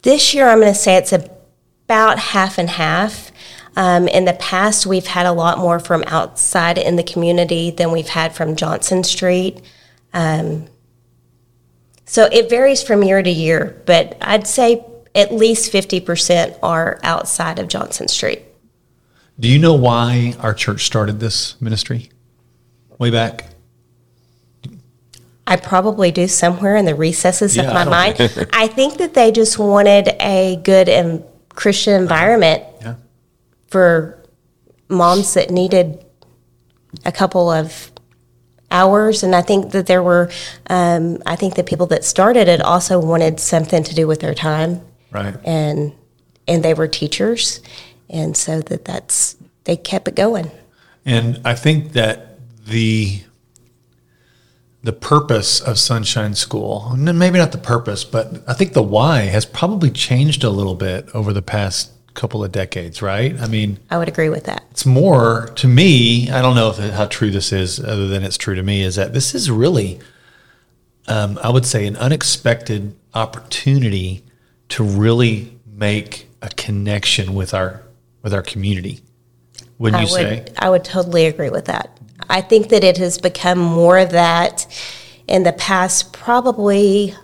This 0.02 0.32
year, 0.32 0.48
I'm 0.48 0.60
going 0.60 0.72
to 0.72 0.78
say 0.78 0.96
it's 0.96 1.12
about 1.12 2.18
half 2.18 2.58
and 2.58 2.70
half. 2.70 3.30
Um, 3.76 4.08
in 4.08 4.24
the 4.24 4.32
past, 4.32 4.86
we've 4.86 5.06
had 5.06 5.26
a 5.26 5.32
lot 5.32 5.58
more 5.58 5.78
from 5.78 6.02
outside 6.06 6.78
in 6.78 6.96
the 6.96 7.02
community 7.02 7.70
than 7.70 7.92
we've 7.92 8.08
had 8.08 8.34
from 8.34 8.56
Johnson 8.56 9.04
Street. 9.04 9.60
Um, 10.12 10.66
so 12.06 12.28
it 12.32 12.50
varies 12.50 12.82
from 12.82 13.04
year 13.04 13.22
to 13.22 13.30
year, 13.30 13.80
but 13.86 14.16
I'd 14.20 14.46
say 14.46 14.84
at 15.14 15.32
least 15.32 15.72
50% 15.72 16.58
are 16.62 17.00
outside 17.02 17.58
of 17.58 17.68
Johnson 17.68 18.08
Street. 18.08 18.42
Do 19.38 19.48
you 19.48 19.58
know 19.58 19.74
why 19.74 20.34
our 20.40 20.54
church 20.54 20.84
started 20.84 21.18
this 21.20 21.60
ministry 21.60 22.10
way 22.98 23.10
back? 23.10 23.46
I 25.46 25.56
probably 25.56 26.12
do 26.12 26.28
somewhere 26.28 26.76
in 26.76 26.84
the 26.84 26.94
recesses 26.94 27.56
Yeah, 27.56 27.64
of 27.64 27.74
my 27.74 27.84
don't 27.84 27.90
mind. 27.90 28.48
I 28.52 28.68
think 28.68 28.98
that 28.98 29.14
they 29.14 29.32
just 29.32 29.58
wanted 29.58 30.14
a 30.20 30.60
good 30.62 30.88
and 30.88 31.24
Christian 31.48 31.94
environment 32.00 32.62
Yeah. 32.80 32.94
for 33.66 34.18
moms 34.88 35.34
that 35.34 35.50
needed 35.50 36.04
a 37.04 37.10
couple 37.10 37.50
of 37.50 37.90
hours. 38.70 39.24
And 39.24 39.34
I 39.34 39.42
think 39.42 39.72
that 39.72 39.86
there 39.86 40.02
were, 40.02 40.30
um, 40.68 41.20
I 41.26 41.34
think 41.34 41.54
the 41.56 41.64
people 41.64 41.86
that 41.86 42.04
started 42.04 42.46
it 42.46 42.60
also 42.60 43.00
wanted 43.00 43.40
something 43.40 43.82
to 43.82 43.94
do 43.94 44.06
with 44.06 44.20
their 44.20 44.34
time, 44.34 44.82
Right. 45.10 45.34
and 45.44 45.92
and 46.46 46.64
they 46.64 46.74
were 46.74 46.88
teachers, 46.88 47.60
and 48.08 48.36
so 48.36 48.60
that 48.60 48.84
that's 48.84 49.36
they 49.64 49.76
kept 49.76 50.08
it 50.08 50.16
going. 50.16 50.50
And 51.04 51.40
I 51.44 51.54
think 51.54 51.92
that 51.92 52.38
the 52.66 53.22
the 54.82 54.92
purpose 54.92 55.60
of 55.60 55.78
Sunshine 55.78 56.34
School, 56.34 56.94
maybe 56.96 57.38
not 57.38 57.52
the 57.52 57.58
purpose, 57.58 58.02
but 58.04 58.42
I 58.48 58.54
think 58.54 58.72
the 58.72 58.82
why 58.82 59.22
has 59.22 59.44
probably 59.44 59.90
changed 59.90 60.42
a 60.42 60.50
little 60.50 60.74
bit 60.74 61.08
over 61.14 61.32
the 61.32 61.42
past 61.42 61.92
couple 62.14 62.42
of 62.42 62.50
decades, 62.50 63.02
right? 63.02 63.38
I 63.40 63.46
mean, 63.46 63.78
I 63.90 63.98
would 63.98 64.08
agree 64.08 64.30
with 64.30 64.44
that. 64.44 64.64
it's 64.70 64.86
more 64.86 65.50
to 65.56 65.68
me. 65.68 66.30
I 66.30 66.40
don't 66.42 66.56
know 66.56 66.70
if 66.70 66.78
how 66.94 67.06
true 67.06 67.30
this 67.30 67.52
is, 67.52 67.78
other 67.78 68.08
than 68.08 68.24
it's 68.24 68.36
true 68.36 68.54
to 68.54 68.62
me. 68.62 68.82
Is 68.82 68.96
that 68.96 69.12
this 69.12 69.34
is 69.34 69.50
really, 69.50 70.00
um, 71.08 71.38
I 71.42 71.50
would 71.50 71.66
say, 71.66 71.86
an 71.86 71.96
unexpected 71.96 72.96
opportunity 73.14 74.24
to 74.70 74.84
really 74.84 75.58
make 75.66 76.28
a 76.42 76.48
connection 76.48 77.34
with 77.34 77.54
our 77.54 77.82
with 78.22 78.34
our 78.34 78.42
community. 78.42 79.00
Wouldn't 79.78 80.02
I 80.02 80.04
you 80.04 80.12
would, 80.12 80.48
say? 80.48 80.54
I 80.58 80.70
would 80.70 80.84
totally 80.84 81.26
agree 81.26 81.50
with 81.50 81.66
that. 81.66 81.98
I 82.28 82.40
think 82.40 82.68
that 82.68 82.84
it 82.84 82.98
has 82.98 83.18
become 83.18 83.58
more 83.58 83.98
of 83.98 84.10
that 84.10 84.66
in 85.26 85.42
the 85.42 85.52
past, 85.52 86.12
probably, 86.12 87.14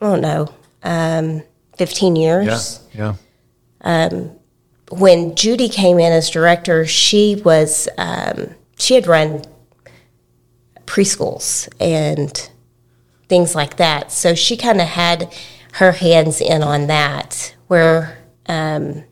I 0.00 0.06
don't 0.06 0.20
know, 0.20 0.52
um, 0.82 1.42
15 1.78 2.16
years. 2.16 2.80
Yeah, 2.92 3.14
yeah. 3.82 4.10
when 4.90 5.34
Judy 5.34 5.68
came 5.68 5.98
in 5.98 6.12
as 6.12 6.28
director, 6.30 6.86
she 6.86 7.40
was 7.44 7.88
um, 7.96 8.54
she 8.78 8.94
had 8.94 9.06
run 9.06 9.42
preschools 10.86 11.68
and 11.80 12.50
things 13.28 13.54
like 13.54 13.76
that. 13.78 14.12
So 14.12 14.34
she 14.34 14.56
kind 14.56 14.80
of 14.80 14.88
had 14.88 15.32
her 15.74 15.92
hands 15.92 16.40
in 16.40 16.62
on 16.62 16.88
that. 16.88 17.54
Where 17.68 18.18
um, 18.46 19.04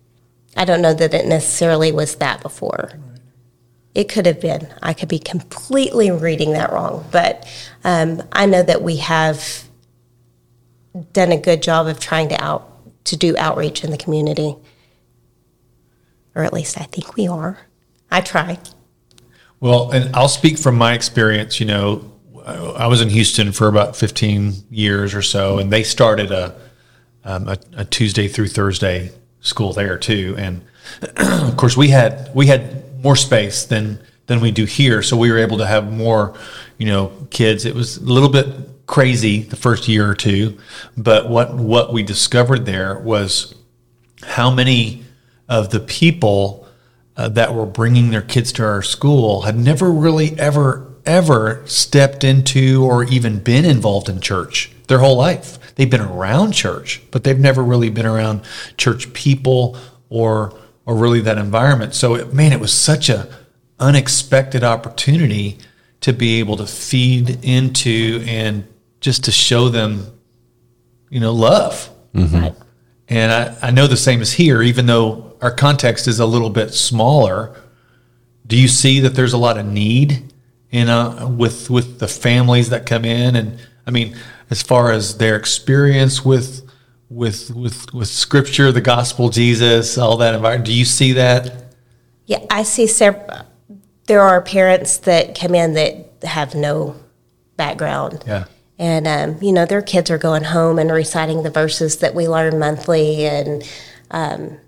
I 0.56 0.64
don't 0.64 0.82
know 0.82 0.94
that 0.94 1.14
it 1.14 1.26
necessarily 1.26 1.92
was 1.92 2.16
that 2.16 2.42
before. 2.42 2.90
It 3.94 4.08
could 4.08 4.26
have 4.26 4.40
been. 4.40 4.68
I 4.82 4.94
could 4.94 5.08
be 5.08 5.18
completely 5.18 6.10
reading 6.10 6.52
that 6.52 6.72
wrong, 6.72 7.06
but 7.10 7.46
um, 7.84 8.22
I 8.32 8.46
know 8.46 8.62
that 8.62 8.82
we 8.82 8.96
have 8.96 9.64
done 11.12 11.32
a 11.32 11.36
good 11.36 11.62
job 11.62 11.86
of 11.86 12.00
trying 12.00 12.28
to 12.30 12.42
out 12.42 12.68
to 13.04 13.16
do 13.16 13.36
outreach 13.36 13.84
in 13.84 13.90
the 13.90 13.98
community 13.98 14.56
or 16.34 16.44
at 16.44 16.52
least 16.52 16.80
I 16.80 16.84
think 16.84 17.16
we 17.16 17.26
are. 17.26 17.58
I 18.10 18.20
try. 18.20 18.58
Well, 19.60 19.90
and 19.92 20.14
I'll 20.14 20.28
speak 20.28 20.58
from 20.58 20.76
my 20.76 20.94
experience. 20.94 21.60
You 21.60 21.66
know, 21.66 22.11
I 22.46 22.86
was 22.86 23.00
in 23.00 23.08
Houston 23.10 23.52
for 23.52 23.68
about 23.68 23.96
15 23.96 24.52
years 24.70 25.14
or 25.14 25.22
so, 25.22 25.58
and 25.58 25.70
they 25.70 25.82
started 25.82 26.30
a, 26.30 26.54
um, 27.24 27.48
a, 27.48 27.58
a 27.76 27.84
Tuesday 27.84 28.28
through 28.28 28.48
Thursday 28.48 29.12
school 29.40 29.72
there 29.72 29.98
too. 29.98 30.34
And 30.38 30.62
of 31.16 31.56
course, 31.56 31.76
we 31.76 31.88
had 31.88 32.30
we 32.34 32.46
had 32.46 33.02
more 33.02 33.16
space 33.16 33.64
than 33.64 34.00
than 34.26 34.40
we 34.40 34.50
do 34.50 34.64
here, 34.64 35.02
so 35.02 35.16
we 35.16 35.30
were 35.30 35.38
able 35.38 35.58
to 35.58 35.66
have 35.66 35.92
more, 35.92 36.34
you 36.78 36.86
know, 36.86 37.12
kids. 37.30 37.64
It 37.64 37.74
was 37.74 37.98
a 37.98 38.04
little 38.04 38.28
bit 38.28 38.46
crazy 38.86 39.42
the 39.42 39.56
first 39.56 39.88
year 39.88 40.08
or 40.08 40.14
two, 40.14 40.58
but 40.96 41.28
what 41.28 41.54
what 41.54 41.92
we 41.92 42.02
discovered 42.02 42.66
there 42.66 42.98
was 42.98 43.54
how 44.22 44.50
many 44.50 45.04
of 45.48 45.70
the 45.70 45.80
people 45.80 46.66
uh, 47.16 47.28
that 47.28 47.54
were 47.54 47.66
bringing 47.66 48.10
their 48.10 48.22
kids 48.22 48.52
to 48.52 48.64
our 48.64 48.82
school 48.82 49.42
had 49.42 49.56
never 49.56 49.90
really 49.90 50.38
ever 50.38 50.91
ever 51.06 51.62
stepped 51.66 52.24
into 52.24 52.84
or 52.84 53.04
even 53.04 53.38
been 53.38 53.64
involved 53.64 54.08
in 54.08 54.20
church 54.20 54.70
their 54.88 54.98
whole 54.98 55.16
life 55.16 55.58
they've 55.74 55.90
been 55.90 56.00
around 56.00 56.52
church 56.52 57.02
but 57.10 57.24
they've 57.24 57.40
never 57.40 57.62
really 57.62 57.90
been 57.90 58.06
around 58.06 58.40
church 58.76 59.12
people 59.12 59.76
or 60.08 60.58
or 60.84 60.96
really 60.96 61.20
that 61.20 61.38
environment 61.38 61.94
so 61.94 62.14
it, 62.14 62.32
man 62.32 62.52
it 62.52 62.60
was 62.60 62.72
such 62.72 63.08
a 63.08 63.28
unexpected 63.78 64.62
opportunity 64.62 65.58
to 66.00 66.12
be 66.12 66.38
able 66.38 66.56
to 66.56 66.66
feed 66.66 67.44
into 67.44 68.22
and 68.26 68.66
just 69.00 69.24
to 69.24 69.32
show 69.32 69.68
them 69.68 70.06
you 71.10 71.20
know 71.20 71.32
love 71.32 71.90
mm-hmm. 72.14 72.36
Right. 72.36 72.54
and 73.08 73.32
I, 73.32 73.68
I 73.68 73.70
know 73.70 73.86
the 73.86 73.96
same 73.96 74.22
is 74.22 74.32
here, 74.32 74.62
even 74.62 74.86
though 74.86 75.36
our 75.40 75.50
context 75.50 76.06
is 76.06 76.20
a 76.20 76.26
little 76.26 76.50
bit 76.50 76.72
smaller. 76.72 77.54
Do 78.46 78.58
you 78.58 78.68
see 78.68 79.00
that 79.00 79.14
there's 79.14 79.32
a 79.32 79.38
lot 79.38 79.58
of 79.58 79.66
need 79.66 80.31
in 80.72 80.88
uh, 80.88 81.28
with 81.28 81.70
with 81.70 82.00
the 82.00 82.08
families 82.08 82.70
that 82.70 82.84
come 82.84 83.04
in, 83.04 83.36
and 83.36 83.60
I 83.86 83.92
mean, 83.92 84.16
as 84.50 84.62
far 84.62 84.90
as 84.90 85.18
their 85.18 85.36
experience 85.36 86.24
with 86.24 86.68
with 87.08 87.54
with 87.54 87.92
with 87.94 88.08
Scripture, 88.08 88.72
the 88.72 88.80
gospel, 88.80 89.28
Jesus, 89.28 89.96
all 89.96 90.16
that 90.16 90.34
environment? 90.34 90.66
Do 90.66 90.74
you 90.74 90.84
see 90.84 91.12
that? 91.12 91.52
Yeah, 92.26 92.44
I 92.50 92.64
see 92.64 92.86
several. 92.88 93.46
There 94.06 94.20
are 94.20 94.42
parents 94.42 94.98
that 94.98 95.38
come 95.38 95.54
in 95.54 95.74
that 95.74 96.24
have 96.24 96.54
no 96.54 96.96
background. 97.56 98.24
Yeah. 98.26 98.44
And, 98.78 99.06
um, 99.06 99.38
you 99.40 99.52
know, 99.52 99.64
their 99.64 99.82
kids 99.82 100.10
are 100.10 100.18
going 100.18 100.42
home 100.42 100.78
and 100.78 100.90
reciting 100.90 101.44
the 101.44 101.50
verses 101.50 101.98
that 101.98 102.14
we 102.14 102.26
learn 102.26 102.58
monthly, 102.58 103.26
and, 103.26 103.62
um, 104.10 104.58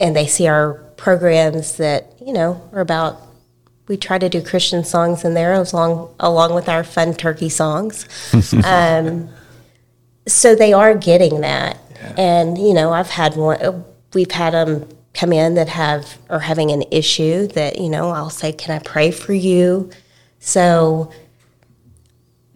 and 0.00 0.16
they 0.16 0.26
see 0.26 0.46
our 0.46 0.74
programs 0.96 1.76
that, 1.76 2.14
you 2.24 2.32
know, 2.32 2.66
are 2.72 2.80
about, 2.80 3.20
we 3.86 3.96
try 3.96 4.18
to 4.18 4.28
do 4.28 4.42
Christian 4.42 4.84
songs 4.84 5.24
in 5.24 5.34
there 5.34 5.52
along, 5.52 6.14
along 6.18 6.54
with 6.54 6.68
our 6.68 6.84
fun 6.84 7.14
turkey 7.14 7.48
songs. 7.48 8.06
um, 8.64 9.28
so 10.26 10.54
they 10.54 10.72
are 10.72 10.94
getting 10.94 11.42
that. 11.42 11.78
And, 12.16 12.58
you 12.58 12.74
know, 12.74 12.92
I've 12.92 13.10
had 13.10 13.36
one, 13.36 13.84
we've 14.14 14.30
had 14.30 14.54
them 14.54 14.88
come 15.12 15.32
in 15.32 15.54
that 15.54 15.68
have, 15.68 16.18
are 16.28 16.40
having 16.40 16.70
an 16.70 16.84
issue 16.90 17.46
that, 17.48 17.78
you 17.78 17.88
know, 17.88 18.10
I'll 18.10 18.30
say, 18.30 18.52
can 18.52 18.74
I 18.74 18.78
pray 18.80 19.10
for 19.10 19.32
you? 19.32 19.90
So 20.38 21.10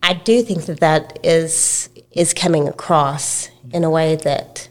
I 0.03 0.15
do 0.15 0.43
think 0.43 0.65
that 0.67 0.81
that 0.81 1.19
is, 1.23 1.89
is 2.11 2.35
coming 2.35 2.69
across 2.69 3.51
in 3.71 3.85
a 3.85 3.91
way 3.91 4.17
that 4.17 4.69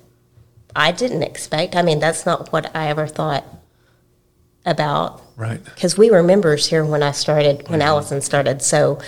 I 0.76 0.92
didn't 0.92 1.24
expect. 1.24 1.76
I 1.76 1.82
mean, 1.82 2.00
that's 2.00 2.26
not 2.26 2.52
what 2.52 2.76
I 2.76 2.90
ever 2.90 3.08
thought 3.08 3.46
about 4.66 5.22
Right. 5.38 5.64
because 5.64 5.98
we 5.98 6.10
were 6.10 6.24
members 6.24 6.66
here 6.66 6.84
when 6.84 7.04
I 7.04 7.12
started, 7.12 7.70
when 7.70 7.82
Allison 7.82 8.22
started. 8.22 8.64
So 8.64 9.00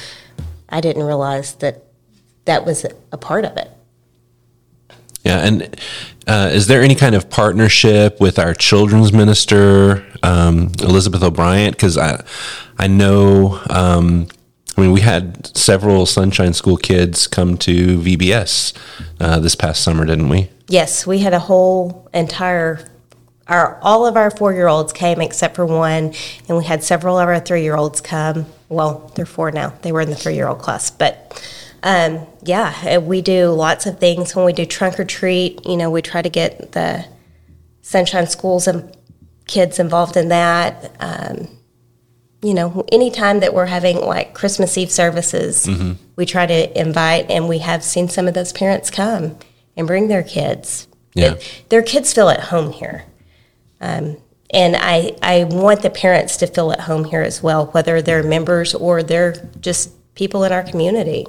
I 0.70 0.80
didn't 0.80 1.04
realize 1.04 1.56
that 1.56 1.84
that 2.46 2.66
was 2.66 2.86
a 3.12 3.18
part 3.18 3.46
of 3.46 3.58
it. 3.58 3.72
Yeah, 5.24 5.40
and 5.40 5.76
uh, 6.28 6.50
is 6.54 6.68
there 6.68 6.82
any 6.82 6.96
kind 6.96 7.16
of 7.16 7.30
partnership 7.30 8.22
with 8.22 8.40
our 8.40 8.54
children's 8.54 9.12
minister, 9.12 10.06
um, 10.24 10.72
Elizabeth 10.80 11.24
O'Brien? 11.24 11.72
Because 11.72 11.98
I, 11.98 12.24
I 12.78 12.88
know, 12.88 13.60
um, 13.70 14.28
I 14.78 14.82
mean, 14.82 14.92
we 14.92 15.02
had 15.02 15.56
several 15.58 16.06
Sunshine 16.06 16.54
School 16.54 16.78
kids 16.78 17.28
come 17.28 17.58
to 17.58 18.00
VBS 18.00 18.74
uh, 19.20 19.40
this 19.40 19.56
past 19.56 19.84
summer, 19.84 20.06
didn't 20.06 20.30
we? 20.30 20.50
Yes, 20.68 21.06
we 21.06 21.20
had 21.20 21.34
a 21.34 21.40
whole 21.40 22.08
entire 22.14 22.80
our 23.50 23.80
all 23.82 24.06
of 24.06 24.16
our 24.16 24.32
four 24.32 24.54
year 24.54 24.68
olds 24.68 24.94
came 24.94 25.20
except 25.22 25.56
for 25.56 25.66
one, 25.66 26.14
and 26.48 26.58
we 26.58 26.64
had 26.66 26.84
several 26.84 27.18
of 27.20 27.28
our 27.28 27.40
three 27.40 27.64
year 27.64 27.76
olds 27.76 28.00
come. 28.02 28.46
Well, 28.70 29.12
they're 29.16 29.26
four 29.26 29.52
now. 29.52 29.74
They 29.82 29.92
were 29.92 30.02
in 30.02 30.10
the 30.10 30.16
three 30.16 30.36
year 30.36 30.48
old 30.48 30.60
class, 30.60 30.90
but 30.92 31.44
um, 31.84 32.26
yeah, 32.44 32.74
uh, 32.98 33.00
we 33.02 33.22
do 33.22 33.50
lots 33.50 33.86
of 33.86 34.00
things 34.00 34.36
when 34.36 34.46
we 34.46 34.54
do 34.54 34.66
trunk 34.66 35.00
or 35.00 35.06
treat. 35.06 35.66
You 35.66 35.78
know, 35.78 35.90
we 35.90 36.02
try 36.02 36.22
to 36.22 36.30
get 36.30 36.74
the 36.74 37.06
Sunshine 37.82 38.28
Schools 38.28 38.68
and 38.68 38.96
kids 39.48 39.80
involved 39.80 40.16
in 40.16 40.30
that. 40.30 40.92
Um, 41.00 41.48
you 42.42 42.54
know, 42.54 42.86
anytime 42.92 43.40
that 43.42 43.54
we're 43.54 43.66
having 43.66 43.98
like 44.00 44.34
Christmas 44.34 44.78
Eve 44.78 44.92
services, 44.92 45.68
we 46.16 46.26
try 46.26 46.46
to 46.46 46.80
invite, 46.80 47.30
and 47.30 47.50
we 47.50 47.58
have 47.60 47.84
seen 47.84 48.08
some 48.08 48.28
of 48.28 48.34
those 48.34 48.54
parents 48.54 48.90
come 48.90 49.38
and 49.76 49.88
bring 49.88 50.08
their 50.08 50.24
kids. 50.24 50.88
Yeah. 51.16 51.34
It- 51.34 51.64
their 51.70 51.82
kids 51.82 52.14
feel 52.14 52.30
at 52.30 52.40
home 52.46 52.72
here. 52.72 53.06
Um, 53.82 54.18
and 54.52 54.76
I, 54.76 55.16
I 55.22 55.44
want 55.44 55.82
the 55.82 55.90
parents 55.90 56.38
to 56.38 56.48
feel 56.48 56.72
at 56.72 56.82
home 56.82 57.04
here 57.04 57.22
as 57.22 57.44
well, 57.44 57.68
whether 57.68 58.02
they're 58.02 58.24
members 58.24 58.74
or 58.74 59.04
they're 59.04 59.48
just 59.62 59.92
people 60.16 60.44
in 60.44 60.52
our 60.52 60.64
community. 60.64 61.26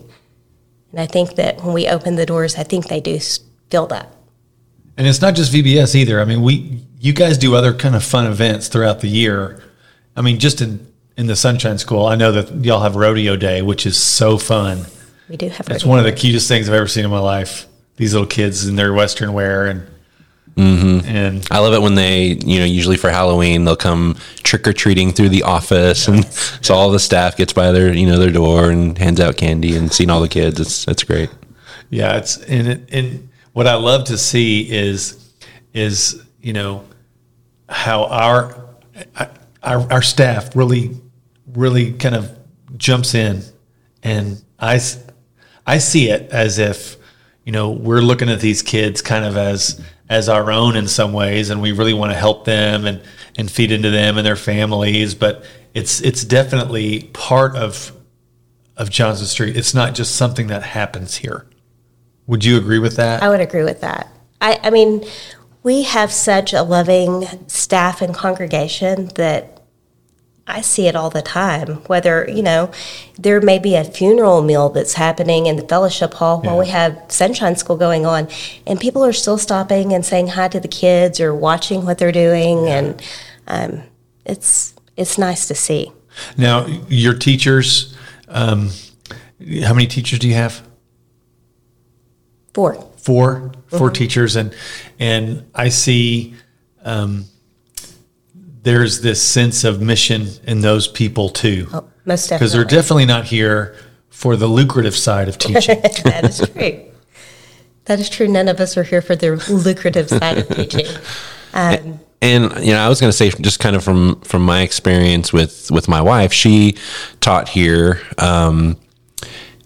And 0.91 1.01
I 1.01 1.07
think 1.07 1.37
that 1.37 1.63
when 1.63 1.75
we 1.75 1.87
open 1.87 2.17
the 2.17 2.27
doors, 2.27 2.57
I 2.57 2.63
think 2.63 2.89
they 2.89 3.01
do 3.01 3.19
feel 3.71 3.87
that. 3.89 4.13
And 4.97 5.07
it's 5.07 5.21
not 5.21 5.35
just 5.35 5.53
VBS 5.53 5.95
either. 5.95 6.21
I 6.21 6.25
mean, 6.25 6.43
we 6.43 6.85
you 6.99 7.13
guys 7.15 7.39
do 7.39 7.55
other 7.55 7.73
kind 7.73 7.95
of 7.95 8.05
fun 8.05 8.27
events 8.27 8.69
throughout 8.69 9.01
the 9.01 9.09
year. 9.09 9.63
I 10.15 10.21
mean, 10.21 10.39
just 10.39 10.61
in 10.61 10.87
in 11.17 11.27
the 11.27 11.37
Sunshine 11.37 11.79
School, 11.79 12.07
I 12.07 12.17
know 12.17 12.33
that 12.33 12.65
y'all 12.65 12.81
have 12.81 12.97
Rodeo 12.97 13.37
Day, 13.37 13.63
which 13.63 13.87
is 13.87 13.97
so 13.97 14.37
fun. 14.37 14.87
We 15.29 15.37
do 15.37 15.49
have. 15.49 15.69
It's 15.71 15.85
one 15.85 15.99
of 15.99 16.05
the 16.05 16.13
cutest 16.13 16.49
things 16.49 16.69
I've 16.69 16.75
ever 16.75 16.89
seen 16.89 17.05
in 17.05 17.11
my 17.11 17.21
life. 17.21 17.67
These 17.97 18.13
little 18.13 18.27
kids 18.27 18.67
in 18.67 18.77
their 18.77 18.93
Western 18.93 19.33
wear 19.33 19.67
and 19.67 19.87
Mm-hmm. 20.61 21.07
and 21.07 21.49
I 21.51 21.59
love 21.61 21.73
it 21.73 21.81
when 21.81 21.95
they, 21.95 22.39
you 22.45 22.59
know, 22.59 22.67
usually 22.67 22.99
for 22.99 23.09
Halloween 23.09 23.65
they'll 23.65 23.77
come 23.77 24.17
trick 24.43 24.69
or 24.69 24.75
treating 24.75 25.11
through 25.11 25.31
the 25.31 25.45
office, 25.45 26.07
and 26.07 26.25
so 26.61 26.75
all 26.75 26.91
the 26.91 26.99
staff 26.99 27.37
gets 27.37 27.55
by 27.55 27.73
their, 27.73 27.95
you 27.95 28.07
know, 28.07 28.19
their 28.19 28.31
door 28.31 28.71
and 28.71 28.99
hands 28.99 29.21
out 29.21 29.39
candy 29.39 29.75
and 29.75 29.91
seeing 29.91 30.11
all 30.11 30.21
the 30.21 30.29
kids. 30.29 30.61
It's 30.61 30.87
it's 30.87 31.03
great. 31.03 31.31
Yeah, 31.89 32.19
it's 32.19 32.37
and 32.37 32.69
it, 32.69 32.89
and 32.93 33.31
what 33.53 33.67
I 33.67 33.77
love 33.77 34.05
to 34.07 34.19
see 34.19 34.71
is 34.71 35.33
is 35.73 36.23
you 36.43 36.53
know 36.53 36.85
how 37.69 38.05
our 38.05 38.69
our, 39.63 39.93
our 39.93 40.03
staff 40.03 40.55
really 40.55 41.01
really 41.55 41.95
kind 41.95 42.15
of 42.15 42.39
jumps 42.77 43.15
in, 43.15 43.43
and 44.03 44.45
I 44.59 44.79
I 45.67 45.79
see 45.79 46.11
it 46.11 46.31
as 46.31 46.59
if 46.59 46.97
you 47.45 47.53
know 47.53 47.71
we're 47.71 48.03
looking 48.03 48.29
at 48.29 48.41
these 48.41 48.63
kids 48.63 49.01
kind 49.01 49.25
of 49.25 49.39
as 49.39 49.81
as 50.11 50.29
our 50.29 50.51
own 50.51 50.77
in 50.77 50.89
some 50.89 51.13
ways, 51.15 51.49
and 51.49 51.63
we 51.63 51.73
really 51.73 51.95
want 51.95 52.13
to 52.13 52.19
help 52.19 52.45
them 52.45 52.85
and 52.85 53.01
and 53.39 53.51
feed 53.51 53.71
into 53.71 53.91
them 53.91 54.19
and 54.19 54.27
their 54.27 54.37
families, 54.37 55.15
but 55.15 55.45
it's 55.73 56.03
it's 56.03 56.25
definitely 56.25 57.05
part 57.15 57.57
of 57.57 57.93
of 58.77 58.91
Johnson 58.91 59.27
Street. 59.27 59.57
It's 59.57 59.73
not 59.73 59.95
just 59.95 60.17
something 60.17 60.49
that 60.49 60.63
happens 60.63 61.17
here. 61.17 61.47
Would 62.27 62.45
you 62.45 62.59
agree 62.59 62.79
with 62.79 62.97
that? 62.97 63.23
I 63.23 63.29
would 63.29 63.41
agree 63.41 63.63
with 63.63 63.81
that. 63.81 64.09
I, 64.41 64.59
I 64.63 64.71
mean, 64.71 65.05
we 65.63 65.83
have 65.83 66.13
such 66.13 66.53
a 66.53 66.63
loving 66.63 67.27
staff 67.47 68.03
and 68.03 68.15
congregation 68.15 69.11
that 69.15 69.60
I 70.51 70.61
see 70.61 70.87
it 70.87 70.97
all 70.97 71.11
the 71.11 71.23
time. 71.23 71.77
Whether, 71.87 72.29
you 72.29 72.43
know, 72.43 72.71
there 73.19 73.41
may 73.41 73.59
be 73.59 73.77
a 73.77 73.85
funeral 73.85 74.43
meal 74.43 74.69
that's 74.69 74.95
happening 74.95 75.47
in 75.47 75.57
the 75.57 75.63
fellowship 75.63 76.15
hall 76.15 76.41
while 76.41 76.59
we 76.59 76.69
have 76.69 77.01
Sunshine 77.09 77.57
School 77.57 77.77
going 77.77 78.05
on, 78.05 78.29
and 78.67 78.81
people 78.81 79.05
are 79.05 79.13
still 79.13 79.39
stopping 79.39 79.93
and 79.93 80.05
saying 80.05 80.29
hi 80.29 80.49
to 80.49 80.61
the 80.61 80.69
kids 80.69 81.21
or 81.21 81.35
watching 81.35 81.85
what 81.85 81.99
they're 81.99 82.13
doing, 82.13 82.67
and 82.69 83.03
um, 83.47 83.83
it's 84.25 84.75
it's 84.97 85.17
nice 85.17 85.47
to 85.49 85.55
see. 85.55 85.93
Now, 86.37 86.67
your 86.89 87.15
teachers, 87.15 87.97
um, 88.29 88.71
how 89.63 89.73
many 89.73 89.87
teachers 89.87 90.19
do 90.19 90.29
you 90.29 90.35
have? 90.35 90.67
Four. 92.53 92.87
4 92.97 93.53
Four 93.69 93.91
teachers, 93.91 94.37
and 94.37 94.55
and 94.99 95.49
I 95.55 95.69
see 95.69 96.35
um, 96.85 97.25
there's 98.63 99.01
this 99.01 99.23
sense 99.23 99.65
of 99.65 99.81
mission 99.81 100.29
in 100.47 100.61
those 100.61 100.87
people 100.89 101.29
too, 101.31 101.67
Oh, 101.73 101.85
most 102.05 102.29
because 102.31 102.53
they're 102.53 102.63
definitely. 102.65 103.05
definitely 103.05 103.07
not 103.07 103.25
here 103.27 103.77
for 104.11 104.37
the 104.37 104.47
lucrative 104.47 104.97
side 104.97 105.29
of 105.29 105.39
teaching. 105.47 105.81
that 106.05 106.25
is 106.25 106.39
true. 106.55 106.81
That 107.87 107.99
is 108.01 108.09
true. 108.11 108.29
None 108.29 108.49
of 108.49 108.61
us 108.61 108.77
are 108.77 108.83
here 108.85 109.03
for 109.03 109.17
the 109.17 109.37
lucrative 109.49 110.09
side 110.11 110.39
of 110.39 110.49
teaching. 110.49 110.87
Um, 111.55 112.01
And 112.23 112.53
you 112.65 112.73
know, 112.75 112.79
I 112.81 112.89
was 112.89 113.01
going 113.01 113.11
to 113.11 113.17
say 113.17 113.31
just 113.31 113.61
kind 113.61 113.75
of 113.75 113.83
from 113.83 114.21
from 114.21 114.43
my 114.43 114.61
experience 114.61 115.33
with 115.33 115.71
with 115.71 115.89
my 115.89 116.03
wife, 116.03 116.33
she 116.35 116.77
taught 117.21 117.49
here, 117.49 118.03
um, 118.19 118.77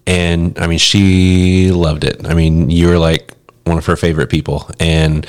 and 0.07 0.57
I 0.59 0.69
mean, 0.69 0.79
she 0.79 1.73
loved 1.73 2.05
it. 2.05 2.25
I 2.27 2.35
mean, 2.35 2.71
you 2.71 2.87
were 2.89 2.99
like 2.99 3.35
one 3.65 3.77
of 3.79 3.87
her 3.87 3.97
favorite 3.97 4.31
people, 4.31 4.71
and 4.79 5.27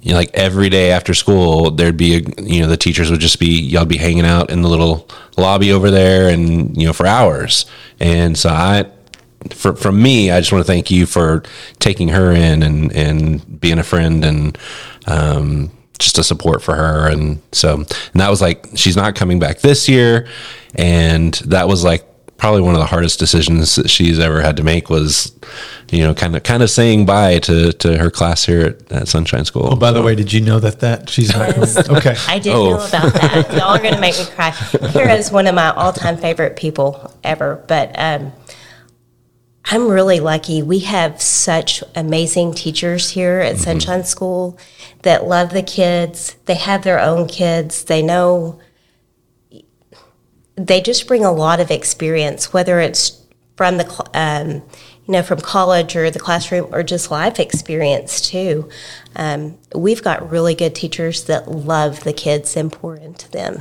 you 0.00 0.12
know, 0.12 0.18
like 0.18 0.30
every 0.34 0.68
day 0.68 0.90
after 0.90 1.14
school, 1.14 1.70
there'd 1.70 1.96
be 1.96 2.16
a 2.16 2.42
you 2.42 2.60
know 2.60 2.68
the 2.68 2.76
teachers 2.76 3.10
would 3.10 3.20
just 3.20 3.38
be 3.38 3.60
y'all 3.60 3.84
be 3.84 3.96
hanging 3.96 4.26
out 4.26 4.50
in 4.50 4.62
the 4.62 4.68
little 4.68 5.08
lobby 5.36 5.72
over 5.72 5.90
there, 5.90 6.28
and 6.28 6.76
you 6.76 6.86
know 6.86 6.92
for 6.92 7.06
hours. 7.06 7.66
And 8.00 8.36
so 8.36 8.50
I 8.50 8.86
for, 9.52 9.74
from 9.74 10.02
me, 10.02 10.30
I 10.30 10.40
just 10.40 10.52
want 10.52 10.64
to 10.64 10.72
thank 10.72 10.90
you 10.90 11.06
for 11.06 11.42
taking 11.78 12.08
her 12.08 12.32
in 12.32 12.62
and, 12.62 12.92
and 12.94 13.60
being 13.60 13.78
a 13.78 13.82
friend 13.82 14.24
and 14.24 14.58
um, 15.06 15.70
just 15.98 16.18
a 16.18 16.24
support 16.24 16.62
for 16.62 16.74
her. 16.74 17.08
And 17.08 17.40
so, 17.52 17.74
and 17.74 18.20
that 18.20 18.30
was 18.30 18.40
like, 18.40 18.66
she's 18.74 18.96
not 18.96 19.14
coming 19.14 19.38
back 19.38 19.60
this 19.60 19.88
year. 19.88 20.28
And 20.74 21.34
that 21.46 21.68
was 21.68 21.84
like 21.84 22.04
probably 22.44 22.60
one 22.60 22.74
of 22.74 22.78
the 22.80 22.86
hardest 22.86 23.18
decisions 23.18 23.76
that 23.76 23.88
she's 23.88 24.18
ever 24.18 24.42
had 24.42 24.54
to 24.58 24.62
make 24.62 24.90
was, 24.90 25.32
you 25.90 26.02
know, 26.02 26.12
kind 26.12 26.36
of, 26.36 26.42
kind 26.42 26.62
of 26.62 26.68
saying 26.68 27.06
bye 27.06 27.38
to, 27.38 27.72
to 27.72 27.96
her 27.96 28.10
class 28.10 28.44
here 28.44 28.60
at, 28.66 28.92
at 28.92 29.08
Sunshine 29.08 29.46
School. 29.46 29.70
Oh, 29.72 29.76
by 29.76 29.92
the 29.92 30.02
way, 30.02 30.14
did 30.14 30.30
you 30.30 30.42
know 30.42 30.60
that 30.60 30.80
that 30.80 31.08
she's 31.08 31.34
not 31.34 31.54
coming? 31.54 31.68
okay? 31.96 32.14
I 32.28 32.38
didn't 32.38 32.58
Oh. 32.58 32.70
know 32.76 32.86
about 32.86 33.12
that. 33.14 33.46
Y'all 33.52 33.62
are 33.70 33.78
going 33.80 33.94
to 33.94 34.00
make 34.00 34.18
me 34.18 34.26
cry. 34.26 34.50
Kara 34.92 35.14
is 35.14 35.32
one 35.32 35.46
of 35.46 35.54
my 35.54 35.70
all-time 35.70 36.18
favorite 36.18 36.56
people 36.56 37.10
ever, 37.24 37.64
but 37.66 37.98
um, 37.98 38.30
I'm 39.64 39.88
really 39.88 40.20
lucky. 40.20 40.62
We 40.62 40.80
have 40.80 41.22
such 41.22 41.82
amazing 41.96 42.52
teachers 42.52 43.08
here 43.08 43.40
at 43.40 43.56
Sunshine 43.56 44.04
School 44.04 44.58
that 45.00 45.24
love 45.24 45.48
the 45.48 45.62
kids. 45.62 46.36
They 46.44 46.56
have 46.56 46.84
their 46.84 47.00
own 47.00 47.26
kids. 47.26 47.84
They 47.84 48.02
know. 48.02 48.60
They 50.56 50.80
just 50.80 51.06
bring 51.06 51.24
a 51.24 51.32
lot 51.32 51.60
of 51.60 51.70
experience, 51.70 52.52
whether 52.52 52.78
it's 52.80 53.20
from 53.56 53.76
the, 53.78 54.10
um, 54.14 54.62
you 55.06 55.12
know, 55.12 55.22
from 55.22 55.40
college 55.40 55.96
or 55.96 56.10
the 56.10 56.18
classroom 56.18 56.68
or 56.72 56.82
just 56.82 57.10
life 57.10 57.38
experience 57.38 58.20
too. 58.20 58.68
Um, 59.16 59.58
we've 59.74 60.02
got 60.02 60.30
really 60.30 60.54
good 60.54 60.74
teachers 60.74 61.24
that 61.24 61.50
love 61.50 62.04
the 62.04 62.12
kids 62.12 62.56
and 62.56 62.72
pour 62.72 62.96
into 62.96 63.30
them. 63.30 63.60